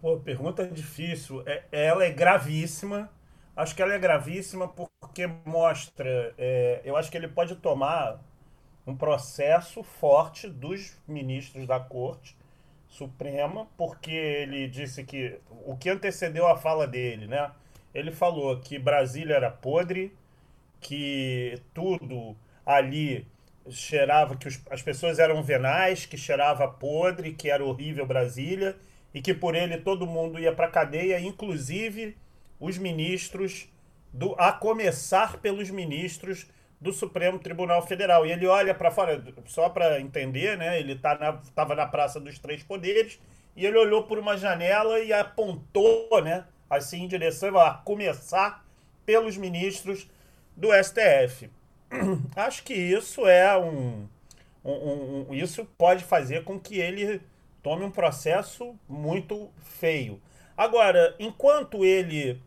[0.00, 1.42] Pô, pergunta difícil.
[1.46, 3.10] É, ela é gravíssima.
[3.56, 6.34] Acho que ela é gravíssima porque mostra.
[6.38, 8.20] É, eu acho que ele pode tomar
[8.86, 12.36] um processo forte dos ministros da Corte
[12.88, 17.50] Suprema, porque ele disse que o que antecedeu a fala dele, né?
[17.94, 20.14] Ele falou que Brasília era podre,
[20.80, 23.26] que tudo ali
[23.70, 28.76] cheirava, que os, as pessoas eram venais, que cheirava podre, que era horrível Brasília
[29.14, 32.16] e que por ele todo mundo ia para cadeia, inclusive
[32.60, 33.68] os ministros
[34.12, 36.46] do a começar pelos ministros
[36.80, 38.24] do Supremo Tribunal Federal.
[38.24, 40.78] E ele olha para fora, só para entender, né?
[40.78, 43.18] Ele tá na, na Praça dos Três Poderes
[43.58, 48.64] e ele olhou por uma janela e apontou, né, assim em direção a começar
[49.04, 50.08] pelos ministros
[50.56, 51.50] do STF.
[52.36, 54.06] Acho que isso é um,
[54.64, 57.20] um, um isso pode fazer com que ele
[57.68, 60.22] tome um processo muito feio.
[60.56, 62.40] Agora, enquanto ele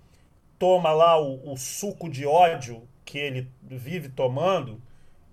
[0.57, 4.81] toma lá o, o suco de ódio que ele vive tomando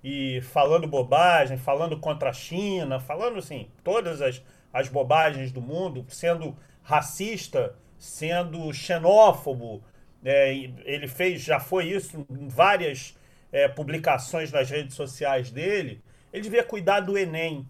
[0.05, 6.05] e falando bobagem, falando contra a China, falando assim, todas as, as bobagens do mundo,
[6.11, 9.83] sendo racista, sendo xenófobo.
[10.23, 10.53] É,
[10.85, 13.17] ele fez, já foi isso em várias
[13.51, 16.03] é, publicações nas redes sociais dele.
[16.31, 17.67] Ele devia cuidar do Enem.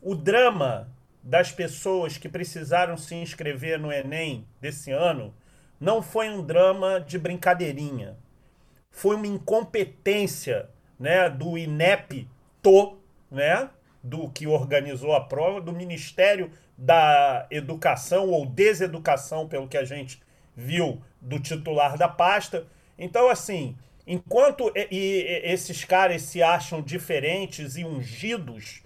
[0.00, 0.90] O drama
[1.22, 5.34] das pessoas que precisaram se inscrever no Enem desse ano
[5.78, 8.16] não foi um drama de brincadeirinha.
[8.90, 12.28] Foi uma incompetência né, do INEP
[12.62, 12.98] TO,
[13.30, 13.68] né,
[14.02, 20.20] do que organizou a prova, do Ministério da Educação ou Deseducação, pelo que a gente
[20.54, 22.66] viu do titular da pasta.
[22.98, 28.82] Então, assim, enquanto e, e, esses caras se acham diferentes e ungidos,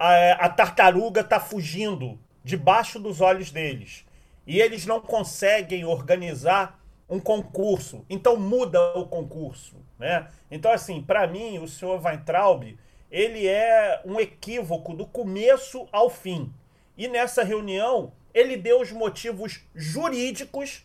[0.00, 4.06] a, a tartaruga está fugindo debaixo dos olhos deles.
[4.46, 8.02] E eles não conseguem organizar um concurso.
[8.08, 9.76] Então muda o concurso.
[9.98, 10.26] Né?
[10.50, 12.78] Então, assim, para mim, o senhor Weintraub,
[13.10, 16.50] ele é um equívoco do começo ao fim.
[16.96, 20.82] E nessa reunião, ele deu os motivos jurídicos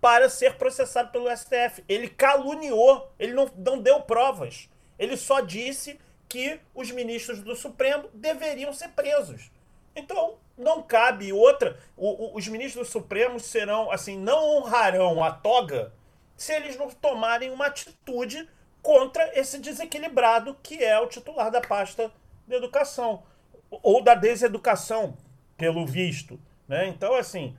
[0.00, 1.82] para ser processado pelo STF.
[1.88, 4.68] Ele caluniou, ele não, não deu provas.
[4.96, 9.50] Ele só disse que os ministros do Supremo deveriam ser presos.
[9.94, 11.78] Então, não cabe outra.
[11.96, 15.92] O, o, os ministros do Supremo serão, assim, não honrarão a toga
[16.36, 18.48] se eles não tomarem uma atitude
[18.82, 22.12] contra esse desequilibrado que é o titular da pasta
[22.46, 23.22] de educação.
[23.70, 25.16] Ou da deseducação,
[25.56, 26.38] pelo visto.
[26.68, 26.86] Né?
[26.88, 27.56] Então, assim.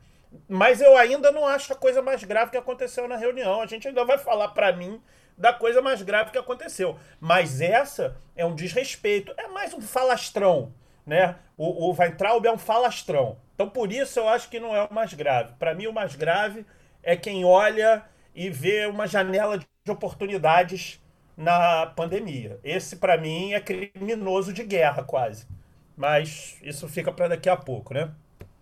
[0.48, 3.62] Mas eu ainda não acho a coisa mais grave que aconteceu na reunião.
[3.62, 5.02] A gente ainda vai falar para mim
[5.38, 6.98] da coisa mais grave que aconteceu.
[7.20, 10.74] Mas essa é um desrespeito, é mais um falastrão,
[11.06, 11.36] né?
[11.56, 13.38] O, o Weintraub é um falastrão.
[13.54, 15.54] Então por isso eu acho que não é o mais grave.
[15.60, 16.66] Para mim o mais grave
[17.04, 18.04] é quem olha
[18.36, 21.02] e vê uma janela de oportunidades
[21.36, 22.60] na pandemia.
[22.64, 25.48] Esse para mim é criminoso de guerra quase.
[25.96, 28.12] Mas isso fica para daqui a pouco, né?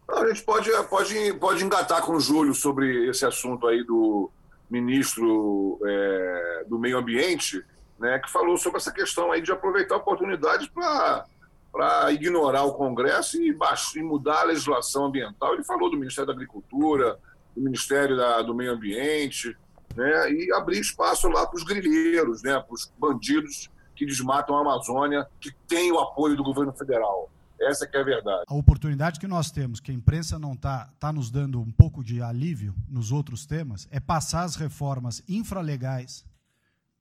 [0.08, 4.30] A gente pode, pode, pode engatar com o Júlio sobre esse assunto aí do,
[4.70, 7.64] ministro é, do Meio Ambiente,
[8.00, 13.56] né, que falou sobre essa questão aí de aproveitar oportunidades para ignorar o Congresso e,
[13.96, 15.54] e, mudar a legislação ambiental.
[15.54, 17.18] Ele falou do Ministério da Agricultura,
[17.56, 19.56] do Ministério da, do Meio Ambiente,
[19.96, 24.62] né, e abrir espaço lá para os grilheiros, né, para os bandidos que desmatam a
[24.62, 27.30] Amazônia, que tem o apoio do governo federal.
[27.60, 28.44] Essa que é a verdade.
[28.48, 32.04] A oportunidade que nós temos, que a imprensa não está tá nos dando um pouco
[32.04, 36.26] de alívio nos outros temas, é passar as reformas infralegais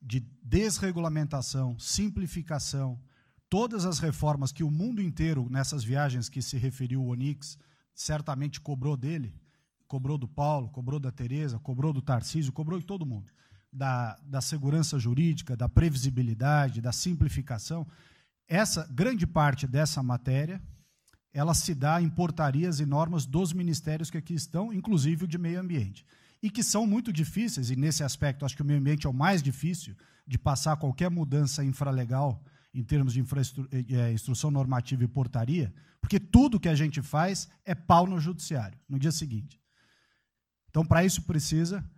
[0.00, 3.00] de desregulamentação, simplificação,
[3.48, 7.58] todas as reformas que o mundo inteiro, nessas viagens que se referiu o Onix,
[7.94, 9.34] certamente cobrou dele,
[9.86, 13.32] cobrou do Paulo, cobrou da Tereza, cobrou do Tarcísio, cobrou de todo mundo.
[13.72, 17.86] Da, da segurança jurídica, da previsibilidade, da simplificação.
[18.48, 20.62] Essa grande parte dessa matéria,
[21.32, 25.38] ela se dá em portarias e normas dos ministérios que aqui estão, inclusive o de
[25.38, 26.04] meio ambiente.
[26.42, 29.14] E que são muito difíceis, e nesse aspecto acho que o meio ambiente é o
[29.14, 32.42] mais difícil de passar qualquer mudança infralegal
[32.74, 33.24] em termos de
[33.96, 38.78] é, instrução normativa e portaria, porque tudo que a gente faz é pau no judiciário,
[38.88, 39.60] no dia seguinte.
[40.68, 41.88] Então, para isso precisa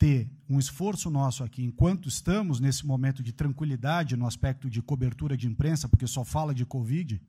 [0.00, 5.36] ter um esforço nosso aqui, enquanto estamos nesse momento de tranquilidade no aspecto de cobertura
[5.36, 7.20] de imprensa, porque só fala de Covid,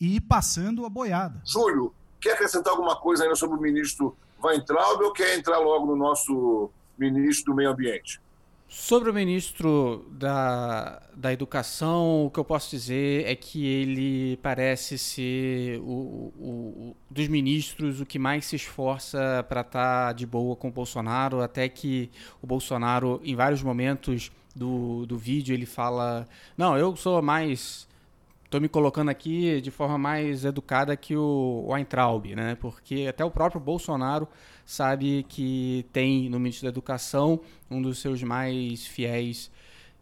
[0.00, 1.42] e ir passando a boiada.
[1.44, 5.96] Júlio, quer acrescentar alguma coisa ainda sobre o ministro Weintraub ou quer entrar logo no
[5.96, 8.20] nosso ministro do Meio Ambiente?
[8.68, 14.98] Sobre o ministro da, da Educação, o que eu posso dizer é que ele parece
[14.98, 20.26] ser o, o, o dos ministros o que mais se esforça para estar tá de
[20.26, 22.10] boa com o Bolsonaro, até que
[22.42, 26.26] o Bolsonaro, em vários momentos do, do vídeo, ele fala:
[26.56, 27.86] Não, eu sou mais
[28.46, 32.56] estou me colocando aqui de forma mais educada que o Weintraub, né?
[32.60, 34.26] Porque até o próprio Bolsonaro
[34.66, 39.50] sabe que tem no Ministério da Educação um dos seus mais fiéis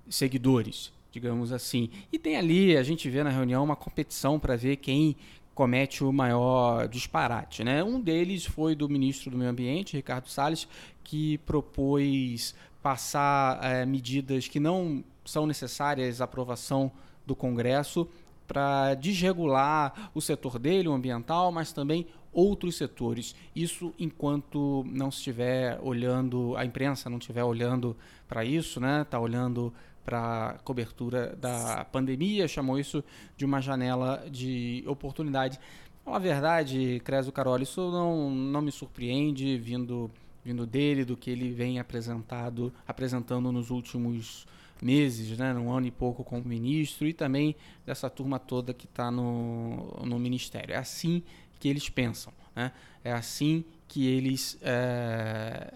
[0.09, 1.91] seguidores, digamos assim.
[2.11, 5.15] E tem ali, a gente vê na reunião, uma competição para ver quem
[5.55, 7.63] comete o maior disparate.
[7.63, 7.85] Né?
[7.85, 10.67] Um deles foi do ministro do Meio Ambiente, Ricardo Salles,
[11.05, 16.91] que propôs passar é, medidas que não são necessárias à aprovação
[17.27, 18.09] do Congresso
[18.47, 23.35] para desregular o setor dele, o ambiental, mas também outros setores.
[23.55, 27.97] Isso enquanto não estiver olhando, a imprensa não estiver olhando
[28.29, 29.03] para isso, né?
[29.03, 29.73] Está olhando
[30.05, 33.03] para cobertura da pandemia, chamou isso
[33.37, 35.59] de uma janela de oportunidade.
[36.05, 40.11] A verdade, Creso Carol, isso não, não me surpreende vindo,
[40.45, 44.47] vindo dele, do que ele vem apresentado, apresentando nos últimos
[44.83, 49.11] meses, né, um ano e pouco como ministro, e também dessa turma toda que está
[49.11, 50.75] no, no ministério.
[50.75, 51.23] É assim
[51.65, 52.73] que eles pensam, né?
[53.03, 55.73] é assim que eles é,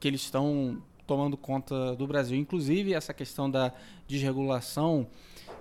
[0.00, 2.36] que eles estão tomando conta do Brasil.
[2.36, 3.72] Inclusive, essa questão da
[4.08, 5.06] desregulação,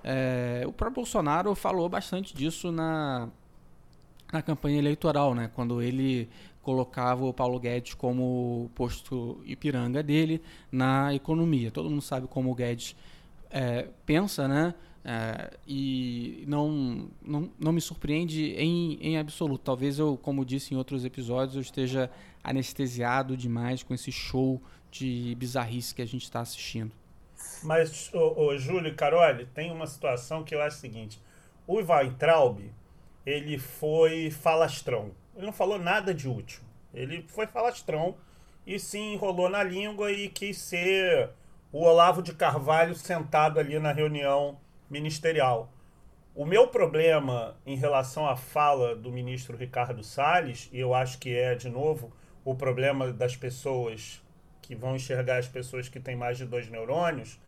[0.04, 3.30] é, o próprio Bolsonaro falou bastante disso na,
[4.34, 5.52] na campanha eleitoral, né?
[5.54, 6.28] quando ele
[6.64, 11.70] colocava o Paulo Guedes como posto Ipiranga dele na economia.
[11.70, 12.96] Todo mundo sabe como o Guedes
[13.52, 14.74] é, pensa, né?
[15.04, 19.64] É, e não, não, não me surpreende em, em absoluto.
[19.64, 22.10] Talvez eu, como disse em outros episódios, eu esteja
[22.44, 24.62] anestesiado demais com esse show
[24.92, 26.92] de bizarrice que a gente está assistindo.
[27.64, 31.22] Mas, o, o Júlio Carole, tem uma situação que eu acho o seguinte:
[31.66, 32.60] o Weintraub,
[33.26, 35.12] ele foi falastrão.
[35.36, 36.62] Ele não falou nada de útil.
[36.94, 38.16] Ele foi falastrão
[38.66, 41.30] e se enrolou na língua e quis ser
[41.72, 45.72] o Olavo de Carvalho sentado ali na reunião ministerial.
[46.36, 51.36] O meu problema em relação à fala do ministro Ricardo Salles, e eu acho que
[51.36, 52.12] é, de novo,
[52.44, 54.22] o problema das pessoas
[54.62, 57.40] que vão enxergar as pessoas que têm mais de dois neurônios,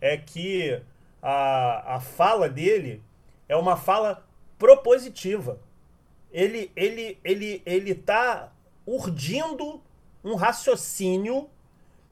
[0.00, 0.80] é que
[1.22, 3.02] a, a fala dele
[3.48, 4.26] é uma fala
[4.58, 5.60] propositiva
[6.30, 8.52] ele ele ele ele tá
[8.86, 9.82] urdindo
[10.22, 11.48] um raciocínio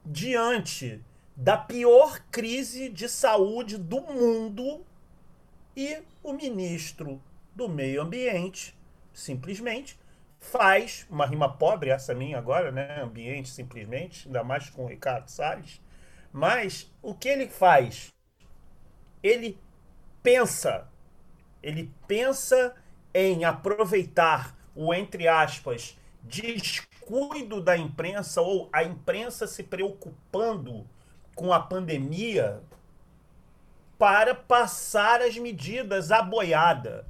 [0.05, 1.01] diante
[1.41, 4.85] da pior crise de saúde do mundo
[5.77, 7.23] e o ministro
[7.55, 8.77] do Meio Ambiente
[9.15, 9.97] simplesmente
[10.41, 13.01] faz uma rima pobre essa minha agora, né?
[13.01, 15.81] Ambiente simplesmente, ainda mais com o Ricardo Salles.
[16.33, 18.13] Mas o que ele faz?
[19.23, 19.57] Ele
[20.21, 20.89] pensa,
[21.63, 22.75] ele pensa
[23.15, 30.85] em aproveitar o, entre aspas, descuido da imprensa ou a imprensa se preocupando
[31.39, 32.61] com a pandemia
[33.97, 37.07] para passar as medidas à boiada.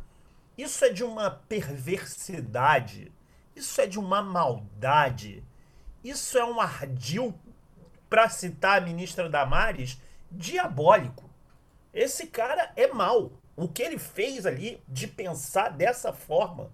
[0.57, 3.11] Isso é de uma perversidade,
[3.57, 5.43] isso é de uma maldade,
[6.05, 7.35] isso é um ardil,
[8.11, 9.99] para citar a ministra Damares,
[10.31, 11.25] diabólico.
[11.95, 16.71] Esse cara é mau o que ele fez ali de pensar dessa forma,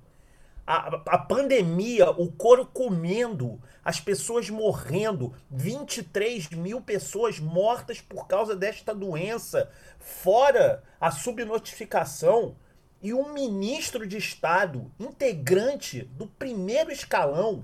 [0.67, 8.57] a, a pandemia, o couro comendo, as pessoas morrendo, 23 mil pessoas mortas por causa
[8.57, 12.57] desta doença, fora a subnotificação,
[13.03, 17.62] e um ministro de Estado, integrante do primeiro escalão,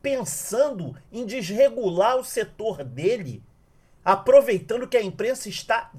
[0.00, 3.42] pensando em desregular o setor dele,
[4.02, 5.90] aproveitando que a imprensa está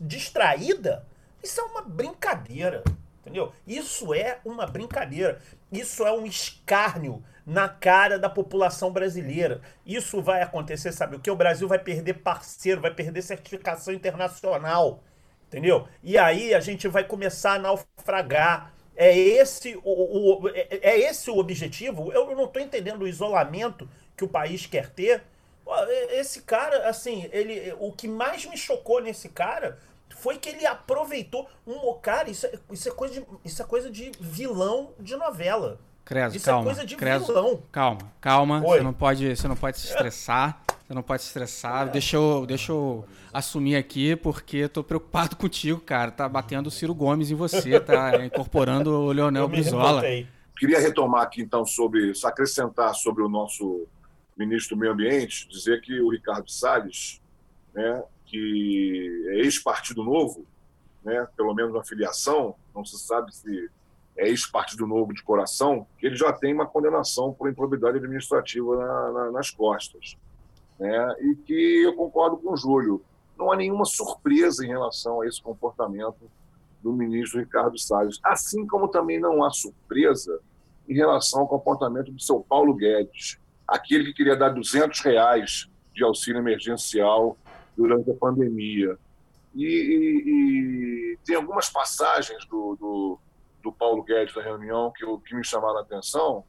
[0.00, 1.06] distraída,
[1.40, 2.82] isso é uma brincadeira.
[3.20, 3.52] Entendeu?
[3.64, 5.40] Isso é uma brincadeira.
[5.72, 9.60] Isso é um escárnio na cara da população brasileira.
[9.84, 11.30] Isso vai acontecer, sabe o que?
[11.30, 15.02] O Brasil vai perder parceiro, vai perder certificação internacional.
[15.48, 15.88] Entendeu?
[16.02, 18.72] E aí a gente vai começar a naufragar.
[18.94, 22.12] É esse o, o é, é esse o objetivo?
[22.12, 25.22] Eu não estou entendendo o isolamento que o país quer ter.
[26.10, 29.78] Esse cara, assim, ele, o que mais me chocou nesse cara
[30.16, 33.90] foi que ele aproveitou um cara, isso é, isso é coisa de isso é coisa
[33.90, 35.78] de vilão de novela.
[36.04, 36.62] Creso, isso calma.
[36.62, 37.62] é coisa de Creso, vilão.
[37.70, 38.60] Calma, calma.
[38.60, 40.62] Você não pode, você não pode se estressar.
[40.86, 41.90] Você não pode se estressar.
[41.90, 46.10] Deixa eu, deixa eu assumir aqui, porque tô preocupado contigo, cara.
[46.10, 50.02] Tá batendo o Ciro Gomes em você, tá incorporando o Leonel Brizola.
[50.56, 53.86] Queria retomar aqui, então, sobre, acrescentar sobre o nosso
[54.36, 57.20] ministro do Meio Ambiente, dizer que o Ricardo Salles,
[57.74, 58.02] né,
[58.32, 60.46] que é ex-Partido Novo,
[61.04, 63.68] né, pelo menos uma filiação, não se sabe se
[64.16, 69.12] é ex-Partido Novo de coração, que ele já tem uma condenação por improbidade administrativa na,
[69.12, 70.16] na, nas costas.
[70.78, 73.04] Né, e que eu concordo com o Júlio,
[73.36, 76.30] não há nenhuma surpresa em relação a esse comportamento
[76.82, 80.40] do ministro Ricardo Salles, assim como também não há surpresa
[80.88, 86.02] em relação ao comportamento do seu Paulo Guedes, aquele que queria dar 200 reais de
[86.02, 87.36] auxílio emergencial
[87.82, 88.96] durante a pandemia.
[89.54, 93.18] E, e, e tem algumas passagens do, do,
[93.62, 96.44] do, Paulo Guedes na reunião que, que me chamaram a atenção.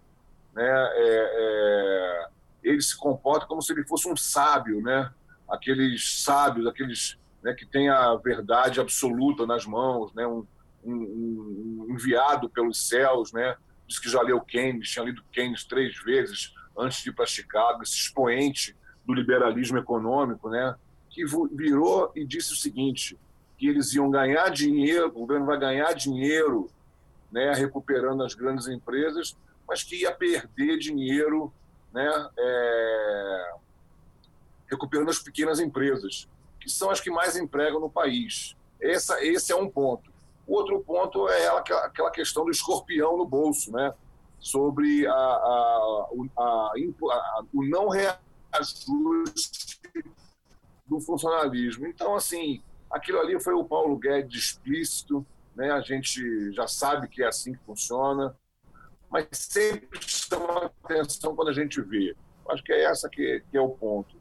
[0.53, 0.63] Né?
[0.63, 2.27] É, é,
[2.63, 5.11] ele se comporta como se ele fosse um sábio, né?
[5.49, 10.25] aqueles sábios, aqueles né, que têm a verdade absoluta nas mãos, né?
[10.27, 10.45] um,
[10.85, 13.57] um, um enviado pelos céus, né?
[13.87, 17.83] diz que já leu Keynes, tinha lido Keynes três vezes antes de ir para Chicago,
[17.83, 18.75] esse expoente
[19.05, 20.75] do liberalismo econômico, né?
[21.13, 23.17] Que virou e disse o seguinte,
[23.57, 26.69] que eles iam ganhar dinheiro, o governo vai ganhar dinheiro
[27.31, 29.37] né, recuperando as grandes empresas,
[29.67, 31.53] mas que ia perder dinheiro
[31.93, 33.53] né, é,
[34.67, 36.27] recuperando as pequenas empresas,
[36.59, 38.55] que são as que mais empregam no país.
[38.81, 40.11] Essa, esse é um ponto.
[40.47, 43.93] O outro ponto é aquela questão do escorpião no bolso, né?
[44.43, 49.79] sobre a, a, a, a o não reajuste
[50.85, 51.87] do funcionalismo.
[51.87, 55.25] Então, assim, aquilo ali foi o Paulo Guedes explícito,
[55.55, 55.71] né?
[55.71, 58.35] a gente já sabe que é assim que funciona,
[59.09, 62.15] mas sempre chama atenção quando a gente vê.
[62.49, 64.15] Acho que é essa que, que é o ponto,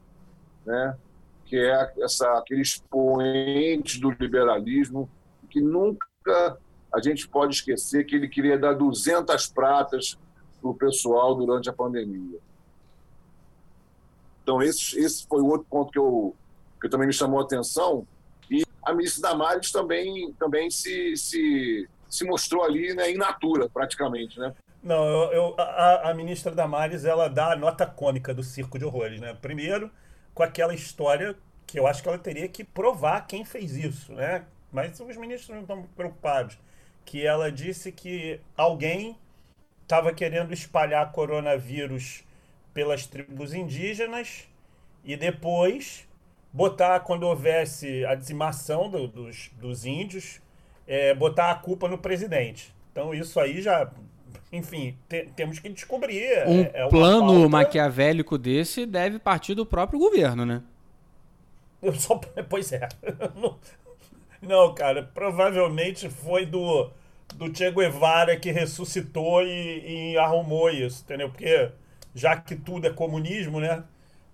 [0.65, 0.97] né?
[1.45, 5.09] que é essa, aquele expoente do liberalismo
[5.49, 6.57] que nunca
[6.93, 10.17] a gente pode esquecer que ele queria dar 200 pratas
[10.61, 12.39] para o pessoal durante a pandemia.
[14.41, 16.35] Então, esse, esse foi o outro ponto que eu,
[16.83, 18.05] que também me chamou a atenção.
[18.51, 24.37] E a ministra Damares também, também se, se, se mostrou ali né, in natura, praticamente.
[24.37, 24.53] Né?
[24.83, 28.83] Não, eu, eu, a, a ministra Damares ela dá a nota cômica do circo de
[28.83, 29.21] horrores.
[29.21, 29.33] Né?
[29.41, 29.89] Primeiro,
[30.33, 34.13] com aquela história que eu acho que ela teria que provar quem fez isso.
[34.13, 34.43] Né?
[34.69, 36.57] Mas os ministros não estão preocupados.
[37.05, 39.17] Que ela disse que alguém
[39.83, 42.23] estava querendo espalhar coronavírus
[42.73, 44.47] pelas tribos indígenas
[45.03, 46.07] e depois
[46.53, 50.39] botar, quando houvesse a dizimação do, dos, dos índios,
[50.87, 52.73] é, botar a culpa no presidente.
[52.91, 53.89] Então isso aí já.
[54.51, 56.47] Enfim, te, temos que descobrir.
[56.47, 57.49] Um é, é plano pauta...
[57.49, 60.61] maquiavélico desse deve partir do próprio governo, né?
[61.81, 62.87] Eu só, pois é.
[63.35, 63.57] Não,
[64.41, 66.89] não, cara, provavelmente foi do,
[67.35, 71.29] do Che Guevara que ressuscitou e, e arrumou isso, entendeu?
[71.29, 71.71] Porque
[72.13, 73.83] já que tudo é comunismo, né?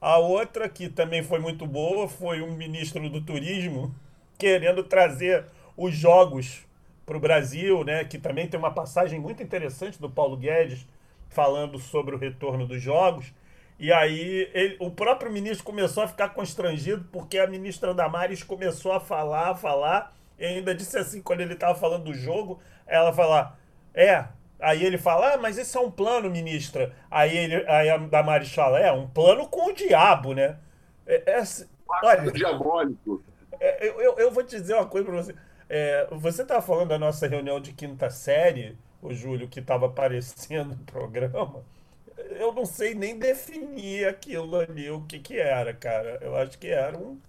[0.02, 3.94] A outra, que também foi muito boa, foi um ministro do turismo
[4.38, 5.46] querendo trazer
[5.76, 6.66] os jogos
[7.06, 8.06] para o Brasil, né?
[8.06, 10.88] Que também tem uma passagem muito interessante do Paulo Guedes
[11.28, 13.34] falando sobre o retorno dos jogos.
[13.78, 18.92] E aí ele, o próprio ministro começou a ficar constrangido porque a ministra Damares começou
[18.92, 23.14] a falar, a falar, e ainda disse assim, quando ele estava falando do jogo, ela
[23.14, 23.58] falar,
[23.94, 24.26] é,
[24.60, 26.94] Aí ele fala, ah, mas esse é um plano, ministra.
[27.10, 30.58] Aí, ele, aí a Damares fala, é, um plano com o diabo, né?
[31.08, 31.44] É, é,
[32.04, 33.24] olha, diabólico.
[33.60, 35.36] É, eu, eu, eu, vou te dizer uma coisa para você.
[35.70, 40.76] É, você estava falando da nossa reunião de quinta série, o Júlio, que estava aparecendo
[40.76, 41.64] no programa,
[42.32, 46.20] eu não sei nem definir aquilo ali, o que que era, cara.
[46.22, 47.20] Eu acho que era um.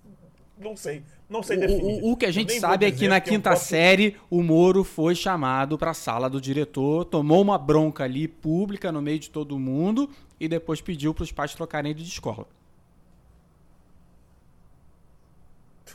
[0.59, 1.05] Não sei.
[1.31, 2.03] Não sei definir.
[2.03, 3.67] O, o, que a gente sabe é que na quinta posso...
[3.67, 8.91] série o Moro foi chamado para a sala do diretor, tomou uma bronca ali pública
[8.91, 10.11] no meio de todo mundo
[10.41, 12.47] e depois pediu para os pais trocarem de escola.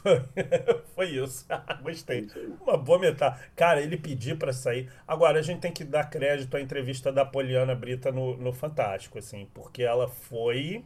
[0.95, 1.45] Foi isso.
[1.81, 2.27] Gostei.
[2.61, 3.39] Uma boa metade.
[3.55, 4.89] Cara, ele pediu para sair.
[5.07, 9.17] Agora, a gente tem que dar crédito à entrevista da Poliana Brita no, no Fantástico,
[9.17, 10.83] assim, porque ela foi.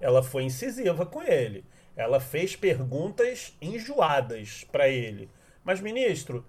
[0.00, 1.64] Ela foi incisiva com ele.
[1.96, 5.28] Ela fez perguntas enjoadas para ele.
[5.62, 6.44] Mas, ministro,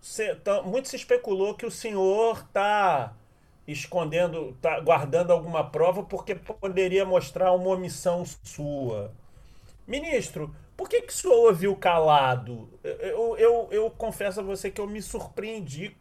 [0.00, 3.14] cê, tá, muito se especulou que o senhor está
[3.66, 9.12] escondendo, tá guardando alguma prova porque poderia mostrar uma omissão sua.
[9.86, 12.68] Ministro, por que, que o senhor ouviu calado?
[12.82, 15.96] Eu, eu, eu confesso a você que eu me surpreendi,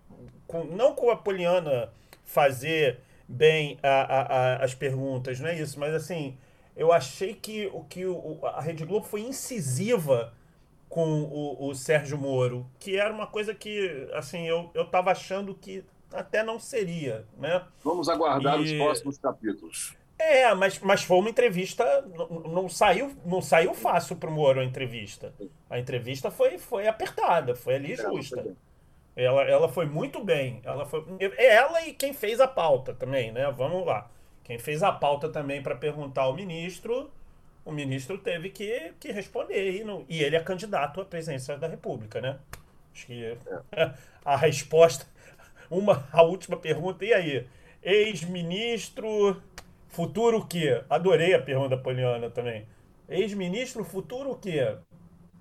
[0.47, 1.91] com, não com a Poliana
[2.23, 6.37] fazer bem a, a, a, as perguntas, não é isso, mas assim,
[6.80, 10.34] eu achei que, o, que o, a Rede Globo foi incisiva
[10.88, 15.53] com o, o Sérgio Moro, que era uma coisa que, assim, eu, eu tava achando
[15.53, 17.61] que até não seria, né?
[17.84, 18.63] Vamos aguardar e...
[18.63, 19.93] os próximos capítulos.
[20.17, 22.01] É, mas, mas foi uma entrevista.
[22.15, 25.34] Não, não saiu, não saiu fácil para o Moro a entrevista.
[25.69, 28.55] A entrevista foi, foi apertada, foi ali justa.
[29.17, 30.61] Ela, ela foi muito bem.
[30.63, 31.03] Ela foi
[31.38, 33.51] ela e quem fez a pauta também, né?
[33.51, 34.09] Vamos lá.
[34.49, 37.11] Quem fez a pauta também para perguntar ao ministro,
[37.63, 39.75] o ministro teve que, que responder.
[39.75, 42.39] E, não, e ele é candidato à presidência da República, né?
[42.91, 43.37] Acho que é.
[44.25, 45.05] a resposta.
[45.69, 47.47] Uma, a última pergunta, e aí?
[47.83, 49.39] Ex-ministro
[49.89, 50.83] Futuro o quê?
[50.89, 52.65] Adorei a pergunta da Poliana também.
[53.07, 54.75] Ex-ministro, futuro o quê?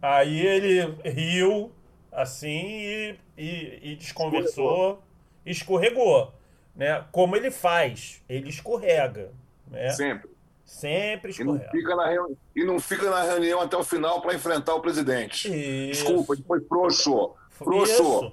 [0.03, 1.73] Aí ele riu
[2.13, 5.03] assim e, e, e desconversou,
[5.47, 6.13] escorregou.
[6.25, 6.38] escorregou.
[6.79, 7.05] Né?
[7.11, 8.23] Como ele faz?
[8.29, 9.33] Ele escorrega.
[9.67, 9.91] Né?
[9.91, 10.31] Sempre.
[10.65, 11.65] Sempre escorrega.
[11.65, 12.39] E não fica na, reuni...
[12.55, 15.49] e não fica na reunião até o final para enfrentar o presidente.
[15.49, 16.05] Isso.
[16.05, 17.35] Desculpa, depois frouxo.
[17.51, 18.33] Frouxo.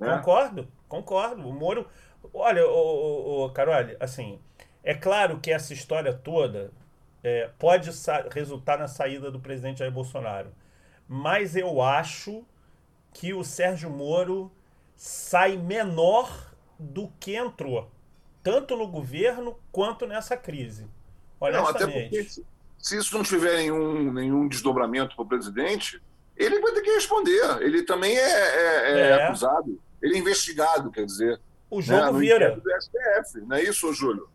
[0.00, 0.16] Né?
[0.16, 1.48] Concordo, concordo.
[1.48, 1.86] O Moro.
[2.32, 4.40] Olha, o, o, o Carol, assim,
[4.82, 6.72] é claro que essa história toda
[7.22, 7.90] é, pode
[8.32, 10.50] resultar na saída do presidente Jair Bolsonaro.
[11.06, 12.44] Mas eu acho
[13.12, 14.50] que o Sérgio Moro
[14.96, 17.90] sai menor do que entrou,
[18.42, 20.86] tanto no governo quanto nessa crise.
[21.40, 22.26] Não, até porque
[22.78, 26.00] se isso não tiver nenhum, nenhum desdobramento para o presidente,
[26.36, 27.62] ele vai ter que responder.
[27.62, 29.24] Ele também é, é, é, é.
[29.24, 31.40] acusado, ele é investigado, quer dizer.
[31.70, 32.56] O jogo né, vira.
[32.56, 34.28] Do STF, não é isso, Júlio?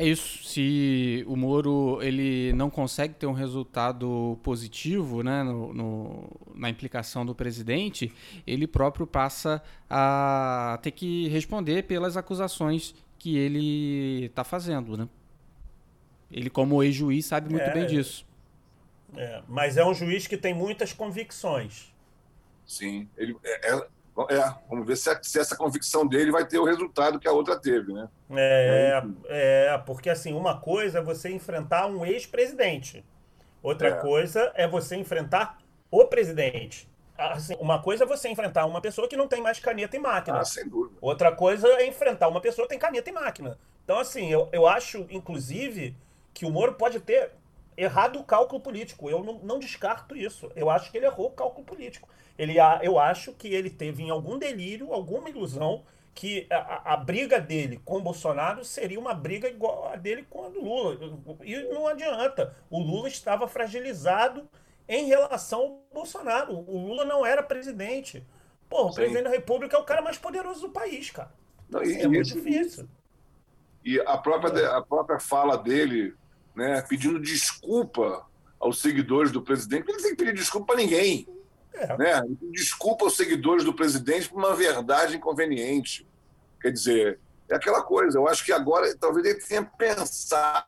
[0.00, 0.42] É isso.
[0.44, 7.26] Se o Moro ele não consegue ter um resultado positivo né, no, no, na implicação
[7.26, 8.10] do presidente,
[8.46, 14.96] ele próprio passa a ter que responder pelas acusações que ele está fazendo.
[14.96, 15.06] Né?
[16.32, 18.26] Ele, como ex-juiz, sabe muito é, bem disso.
[19.14, 21.92] É, mas é um juiz que tem muitas convicções.
[22.64, 23.06] Sim.
[23.18, 23.86] Ele, é,
[24.28, 27.32] é é, vamos ver se, se, essa convicção dele vai ter o resultado que a
[27.32, 28.08] outra teve, né?
[28.30, 33.04] É, é, é porque assim, uma coisa é você enfrentar um ex-presidente,
[33.62, 33.92] outra é.
[33.92, 35.58] coisa é você enfrentar
[35.90, 36.88] o presidente.
[37.16, 40.38] Assim, uma coisa é você enfrentar uma pessoa que não tem mais caneta e máquina.
[40.40, 40.96] Ah, sem dúvida.
[41.02, 43.58] Outra coisa é enfrentar uma pessoa que tem caneta e máquina.
[43.84, 45.94] Então, assim, eu, eu acho, inclusive,
[46.32, 47.32] que o Moro pode ter
[47.76, 49.10] errado o cálculo político.
[49.10, 50.50] Eu não, não descarto isso.
[50.56, 52.08] Eu acho que ele errou o cálculo político.
[52.40, 55.84] Ele, eu acho que ele teve em algum delírio, alguma ilusão,
[56.14, 60.46] que a, a, briga dele com o Bolsonaro seria uma briga igual a dele com
[60.46, 60.96] a do Lula.
[61.44, 62.56] E não adianta.
[62.70, 64.48] O Lula estava fragilizado
[64.88, 66.54] em relação ao Bolsonaro.
[66.54, 68.26] O Lula não era presidente.
[68.70, 68.94] Pô, o Sim.
[68.94, 71.30] presidente da República é o cara mais poderoso do país, cara.
[71.68, 72.88] Não, e, é muito isso, difícil.
[73.84, 76.14] E a própria, a própria fala dele,
[76.54, 78.26] né, pedindo desculpa
[78.58, 81.28] aos seguidores do presidente, ele tem que pedir desculpa para ninguém.
[81.74, 81.96] É.
[81.96, 82.22] Né?
[82.52, 86.06] Desculpa os seguidores do presidente por uma verdade inconveniente.
[86.60, 87.18] Quer dizer,
[87.48, 88.18] é aquela coisa.
[88.18, 90.66] Eu acho que agora talvez ele tenha pensado,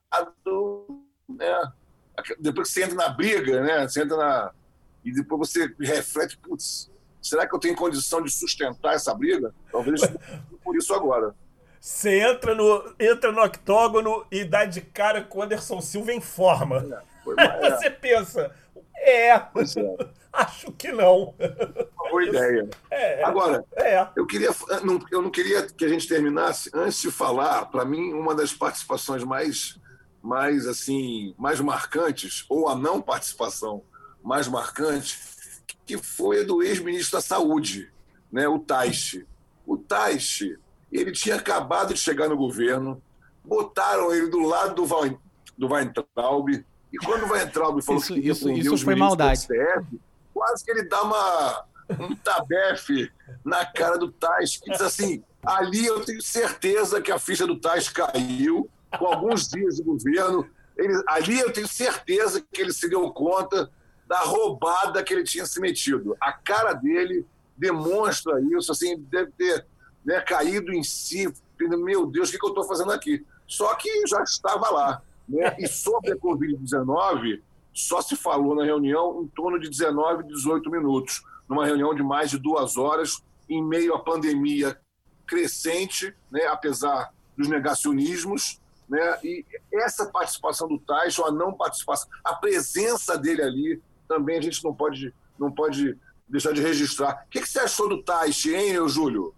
[1.29, 1.73] né?
[2.39, 3.87] depois que você entra na briga, né?
[3.87, 4.53] você entra na.
[5.05, 6.91] E depois você reflete, putz,
[7.21, 9.53] será que eu tenho condição de sustentar essa briga?
[9.71, 10.01] Talvez
[10.63, 11.35] por isso agora.
[11.81, 16.21] Você entra no, entra no octógono e dá de cara com o Anderson Silva em
[16.21, 17.05] forma.
[17.39, 17.71] É, é.
[17.77, 18.55] Você pensa,
[18.95, 19.31] é.
[19.31, 19.49] é.
[20.43, 21.35] Acho que não.
[21.39, 22.69] Uma boa ideia.
[22.91, 24.09] É, Agora, é.
[24.17, 24.51] eu queria,
[25.11, 27.67] eu não queria que a gente terminasse antes de falar.
[27.67, 29.79] Para mim, uma das participações mais,
[30.23, 33.83] mais assim, mais marcantes ou a não participação
[34.23, 35.19] mais marcante,
[35.85, 37.91] que foi a do ex-ministro da Saúde,
[38.31, 39.27] né, o Taixe,
[39.67, 40.59] O Taixe,
[40.91, 43.03] ele tinha acabado de chegar no governo,
[43.45, 45.05] botaram ele do lado do, Val,
[45.59, 49.41] do Weintraub, e quando o Weintraub falou isso, que isso, isso foi maldade.
[49.41, 50.01] STF,
[50.43, 51.65] quase que ele dá uma,
[52.01, 53.13] um tabefe
[53.45, 57.61] na cara do Tais, que diz assim, ali eu tenho certeza que a ficha do
[57.61, 58.69] Tais caiu,
[58.99, 63.71] com alguns dias de governo, ele, ali eu tenho certeza que ele se deu conta
[64.09, 66.17] da roubada que ele tinha se metido.
[66.21, 67.25] A cara dele
[67.57, 69.65] demonstra isso, assim, deve ter
[70.05, 73.25] né, caído em si, meu Deus, o que, que eu estou fazendo aqui?
[73.47, 75.03] Só que já estava lá.
[75.29, 75.55] Né?
[75.61, 77.41] E sobre a Covid-19,
[77.73, 82.31] só se falou na reunião em torno de 19, 18 minutos, numa reunião de mais
[82.31, 84.79] de duas horas, em meio à pandemia
[85.27, 86.47] crescente, né?
[86.47, 89.19] apesar dos negacionismos, né?
[89.25, 94.63] E essa participação do Tyson, a não participação, a presença dele ali, também a gente
[94.63, 95.97] não pode, não pode
[96.29, 97.25] deixar de registrar.
[97.27, 99.35] O que, que você achou do Tyson, hein, Júlio?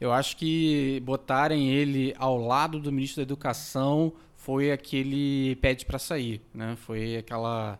[0.00, 4.12] Eu acho que botarem ele ao lado do ministro da Educação
[4.42, 6.76] foi aquele pede para sair, né?
[6.76, 7.78] Foi aquela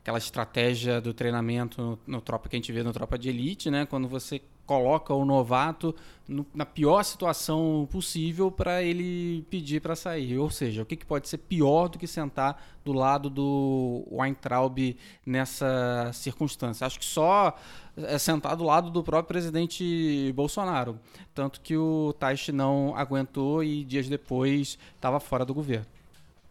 [0.00, 3.70] aquela estratégia do treinamento no, no, tropa que a gente vê no tropa de elite,
[3.70, 3.86] né?
[3.86, 5.94] Quando você coloca o novato
[6.28, 10.38] no, na pior situação possível para ele pedir para sair.
[10.38, 14.96] Ou seja, o que, que, pode ser pior do que sentar do lado do Weintraub
[15.24, 16.86] nessa circunstância?
[16.86, 17.56] Acho que só
[17.96, 21.00] é sentar do lado do próprio presidente Bolsonaro.
[21.34, 25.86] Tanto que o Taishi não aguentou e dias depois estava fora do governo.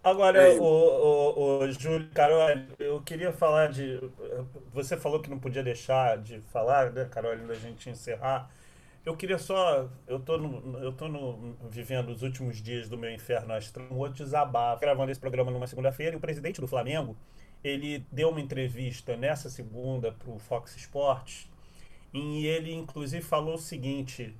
[0.03, 0.59] Agora, é.
[0.59, 3.99] o, o, o Júlio, Carol, eu queria falar de.
[4.73, 8.49] Você falou que não podia deixar de falar, né, Carol, da gente encerrar.
[9.05, 9.89] Eu queria só.
[10.05, 13.97] Eu tô, no, eu tô no, vivendo os últimos dias do meu inferno astral, um
[13.97, 14.81] outro desabafo.
[14.81, 17.15] Gravando esse programa numa segunda-feira e o presidente do Flamengo
[17.63, 21.49] ele deu uma entrevista nessa segunda para o Fox Sports
[22.13, 24.35] e ele, inclusive, falou o seguinte: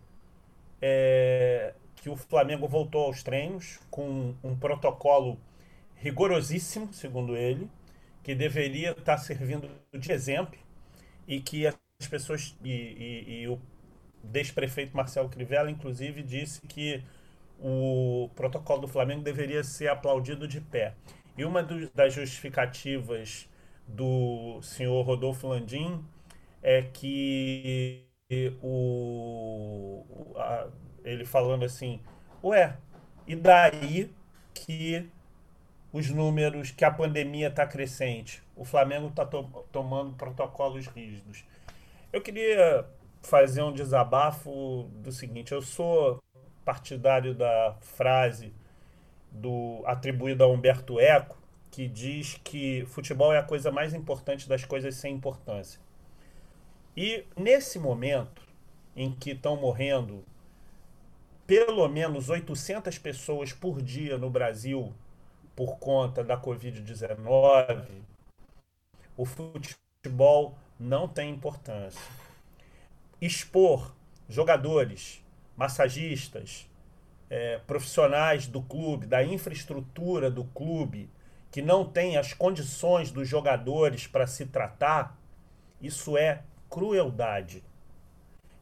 [0.81, 5.39] é, que o Flamengo voltou aos treinos com um protocolo
[6.03, 7.69] rigorosíssimo, segundo ele,
[8.21, 10.59] que deveria estar servindo de exemplo
[11.25, 11.75] e que as
[12.09, 13.57] pessoas e, e, e o
[14.33, 17.01] ex-prefeito Marcelo Crivella, inclusive, disse que
[17.57, 20.93] o protocolo do Flamengo deveria ser aplaudido de pé.
[21.37, 23.47] E uma do, das justificativas
[23.87, 26.03] do senhor Rodolfo Landim
[26.61, 28.05] é que
[28.61, 30.03] o,
[30.35, 30.67] a,
[31.05, 32.01] ele falando assim,
[32.43, 32.75] ué,
[33.25, 34.11] e daí
[34.53, 35.09] que
[35.93, 38.41] os números que a pandemia está crescente.
[38.55, 41.45] O Flamengo está to tomando protocolos rígidos.
[42.11, 42.85] Eu queria
[43.21, 46.19] fazer um desabafo do seguinte: eu sou
[46.65, 48.51] partidário da frase
[49.31, 51.37] do atribuída a Humberto Eco,
[51.69, 55.79] que diz que futebol é a coisa mais importante das coisas sem importância.
[56.97, 58.41] E nesse momento
[58.95, 60.23] em que estão morrendo
[61.45, 64.93] pelo menos 800 pessoas por dia no Brasil
[65.55, 67.85] por conta da Covid-19,
[69.15, 72.01] o futebol não tem importância.
[73.21, 73.93] Expor
[74.27, 75.23] jogadores,
[75.55, 76.69] massagistas,
[77.29, 81.09] é, profissionais do clube, da infraestrutura do clube,
[81.51, 85.17] que não tem as condições dos jogadores para se tratar,
[85.79, 87.63] isso é crueldade.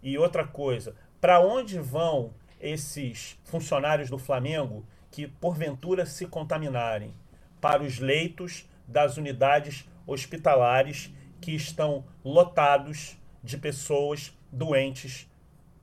[0.04, 7.14] E outra coisa, para onde vão esses funcionários do Flamengo que porventura se contaminarem
[7.60, 15.30] para os leitos das unidades hospitalares que estão lotados de pessoas doentes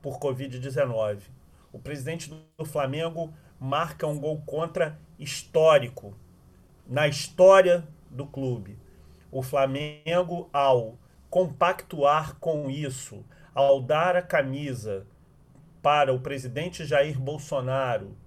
[0.01, 1.21] por Covid-19.
[1.71, 6.17] O presidente do Flamengo marca um gol contra histórico
[6.87, 8.77] na história do clube.
[9.31, 10.97] O Flamengo, ao
[11.29, 13.23] compactuar com isso,
[13.53, 15.05] ao dar a camisa
[15.81, 18.17] para o presidente Jair Bolsonaro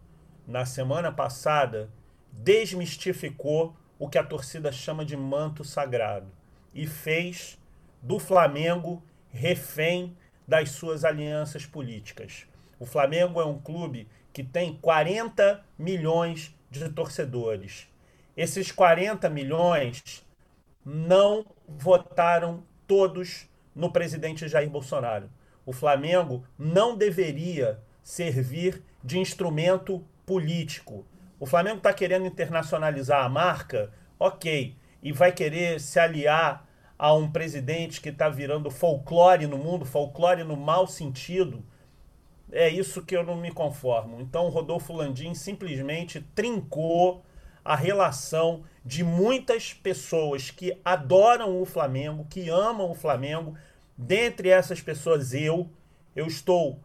[0.47, 1.91] na semana passada,
[2.33, 6.27] desmistificou o que a torcida chama de manto sagrado
[6.75, 7.59] e fez
[8.01, 10.17] do Flamengo refém
[10.47, 12.47] das suas alianças políticas.
[12.79, 17.87] O Flamengo é um clube que tem 40 milhões de torcedores.
[18.37, 20.27] Esses 40 milhões
[20.85, 25.31] não votaram todos no presidente Jair Bolsonaro.
[25.65, 31.05] O Flamengo não deveria servir de instrumento político.
[31.39, 36.67] O Flamengo está querendo internacionalizar a marca, ok, e vai querer se aliar
[36.99, 41.63] a um presidente que está virando folclore no mundo, folclore no mau sentido.
[42.51, 44.23] É isso que eu não me conformo.
[44.23, 47.23] Então, Rodolfo Landim simplesmente trincou
[47.63, 53.55] a relação de muitas pessoas que adoram o Flamengo, que amam o Flamengo.
[53.99, 55.69] Dentre essas pessoas, eu,
[56.17, 56.81] eu estou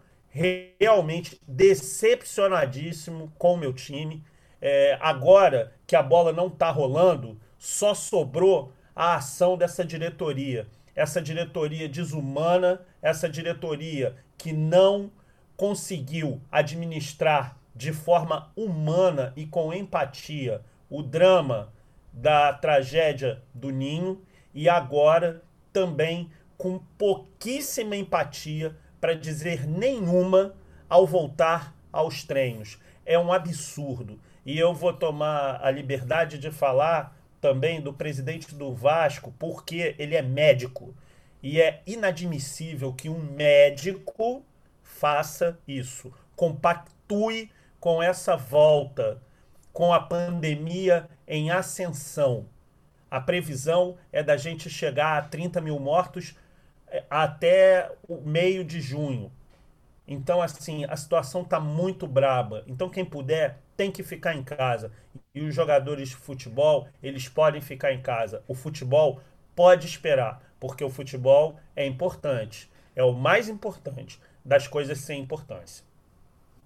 [0.80, 4.24] realmente decepcionadíssimo com o meu time.
[4.62, 10.68] É, agora que a bola não está rolando, só sobrou a ação dessa diretoria.
[10.96, 15.12] Essa diretoria desumana, essa diretoria que não
[15.56, 21.72] conseguiu administrar de forma humana e com empatia o drama
[22.12, 24.22] da tragédia do Ninho
[24.54, 30.56] e agora também com pouquíssima empatia, para dizer nenhuma,
[30.90, 32.78] ao voltar aos treinos.
[33.06, 34.20] É um absurdo.
[34.46, 40.16] E eu vou tomar a liberdade de falar também do presidente do Vasco, porque ele
[40.16, 40.96] é médico.
[41.42, 44.44] E é inadmissível que um médico
[44.82, 46.12] faça isso.
[46.36, 49.22] Compactue com essa volta,
[49.72, 52.48] com a pandemia em ascensão.
[53.10, 56.36] A previsão é da gente chegar a 30 mil mortos
[57.10, 59.32] até o meio de junho.
[60.08, 62.64] Então, assim, a situação está muito braba.
[62.66, 64.92] Então, quem puder, tem que ficar em casa.
[65.36, 68.42] E os jogadores de futebol, eles podem ficar em casa.
[68.48, 69.22] O futebol
[69.56, 72.72] pode esperar, porque o futebol é importante.
[72.96, 75.86] É o mais importante das coisas sem importância.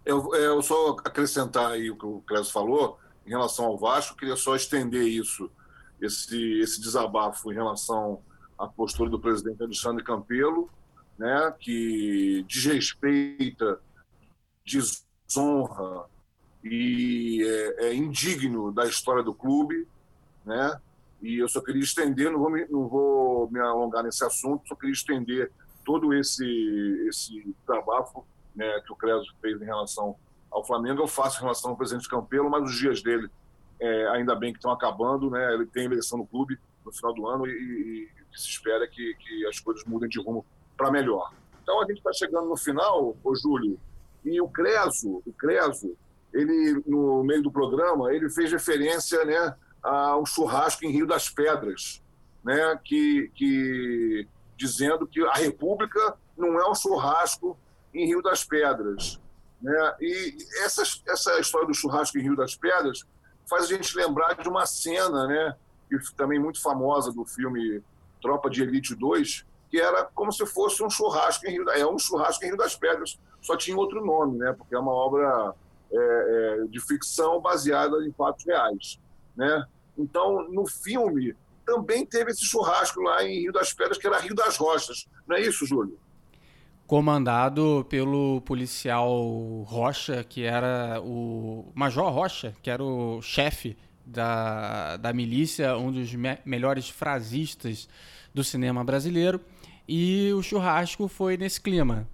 [0.05, 4.35] Eu, eu só acrescentar aí o que o Clésio falou em relação ao Vasco, queria
[4.35, 5.49] só estender isso,
[6.01, 8.21] esse, esse desabafo em relação
[8.61, 10.69] à postura do presidente Alexandre Campelo,
[11.17, 13.79] né, que desrespeita,
[14.63, 16.05] desonra
[16.63, 19.87] e é, é, indigno da história do clube,
[20.45, 20.79] né?
[21.19, 24.75] E eu só queria estender, não vou me, não vou me alongar nesse assunto, só
[24.75, 25.51] queria estender
[25.83, 26.45] todo esse
[27.07, 30.15] esse desabafo né, que o Creso fez em relação
[30.51, 33.29] ao Flamengo, eu faço em relação ao presidente Campelo, mas os dias dele,
[33.79, 35.53] é, ainda bem que estão acabando, né?
[35.53, 39.45] Ele tem eleição no clube no final do ano e, e se espera que, que
[39.47, 40.45] as coisas mudem de rumo
[40.77, 41.33] para melhor.
[41.61, 43.79] Então a gente está chegando no final, ô Júlio,
[44.23, 45.95] e o Creso, o Creso,
[46.33, 51.29] ele no meio do programa, ele fez referência, né, a um churrasco em Rio das
[51.29, 52.01] Pedras,
[52.43, 54.27] né, que, que
[54.57, 57.57] dizendo que a República não é um churrasco
[57.93, 59.19] em Rio das Pedras,
[59.61, 59.95] né?
[59.99, 63.05] E essa, essa história do churrasco em Rio das Pedras
[63.47, 65.55] faz a gente lembrar de uma cena, né,
[65.99, 67.81] que também muito famosa do filme
[68.21, 71.97] Tropa de Elite 2, que era como se fosse um churrasco em Rio, é um
[71.97, 75.53] churrasco em Rio das Pedras, só tinha outro nome, né, porque é uma obra
[75.91, 78.99] é, é, de ficção baseada em fatos reais,
[79.35, 79.65] né?
[79.97, 81.35] Então, no filme
[81.65, 85.35] também teve esse churrasco lá em Rio das Pedras, que era Rio das Rochas, não
[85.35, 85.97] é isso, Júlio?
[86.91, 89.09] comandado pelo policial
[89.65, 93.77] Rocha, que era o Major Rocha, que era o chefe
[94.11, 97.87] da, da milícia, um dos me melhores frasistas
[98.33, 99.39] do cinema brasileiro.
[99.87, 102.07] E o churrasco foi nesse clima.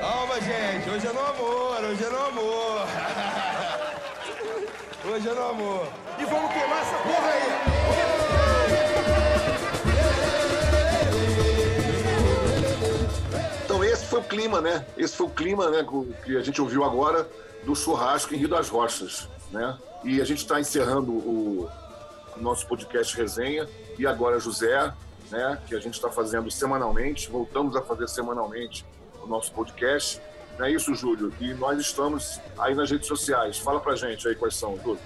[0.00, 2.86] Calma, gente, hoje é no amor, hoje é no amor.
[5.14, 5.88] hoje é no amor.
[6.18, 7.68] E vamos queimar essa porra aí.
[14.08, 14.86] foi o clima, né?
[14.96, 15.86] Esse foi o clima, né,
[16.24, 17.28] que a gente ouviu agora
[17.64, 19.76] do churrasco em Rio das Rochas, né?
[20.04, 21.68] E a gente está encerrando o,
[22.36, 24.92] nosso podcast resenha e agora José,
[25.28, 28.84] né, que a gente está fazendo semanalmente, voltamos a fazer semanalmente
[29.22, 30.20] o nosso podcast.
[30.56, 31.32] Não é isso, Júlio?
[31.40, 33.58] E nós estamos aí nas redes sociais.
[33.58, 35.00] Fala pra gente aí quais são, Júlio.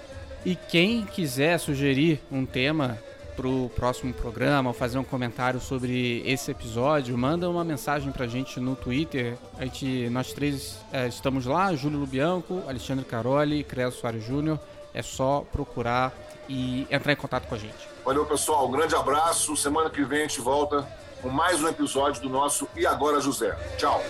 [0.45, 2.99] E quem quiser sugerir um tema
[3.35, 8.25] para o próximo programa ou fazer um comentário sobre esse episódio, manda uma mensagem para
[8.25, 9.37] a gente no Twitter.
[9.57, 14.59] A gente, nós três é, estamos lá, Júlio Lubianco, Alexandre Caroli e Creso Soares Júnior.
[14.93, 16.13] É só procurar
[16.47, 17.89] e entrar em contato com a gente.
[18.05, 18.67] Valeu, pessoal.
[18.67, 19.55] Um grande abraço.
[19.55, 20.87] Semana que vem a gente volta
[21.21, 23.57] com mais um episódio do nosso E Agora José.
[23.77, 24.01] Tchau.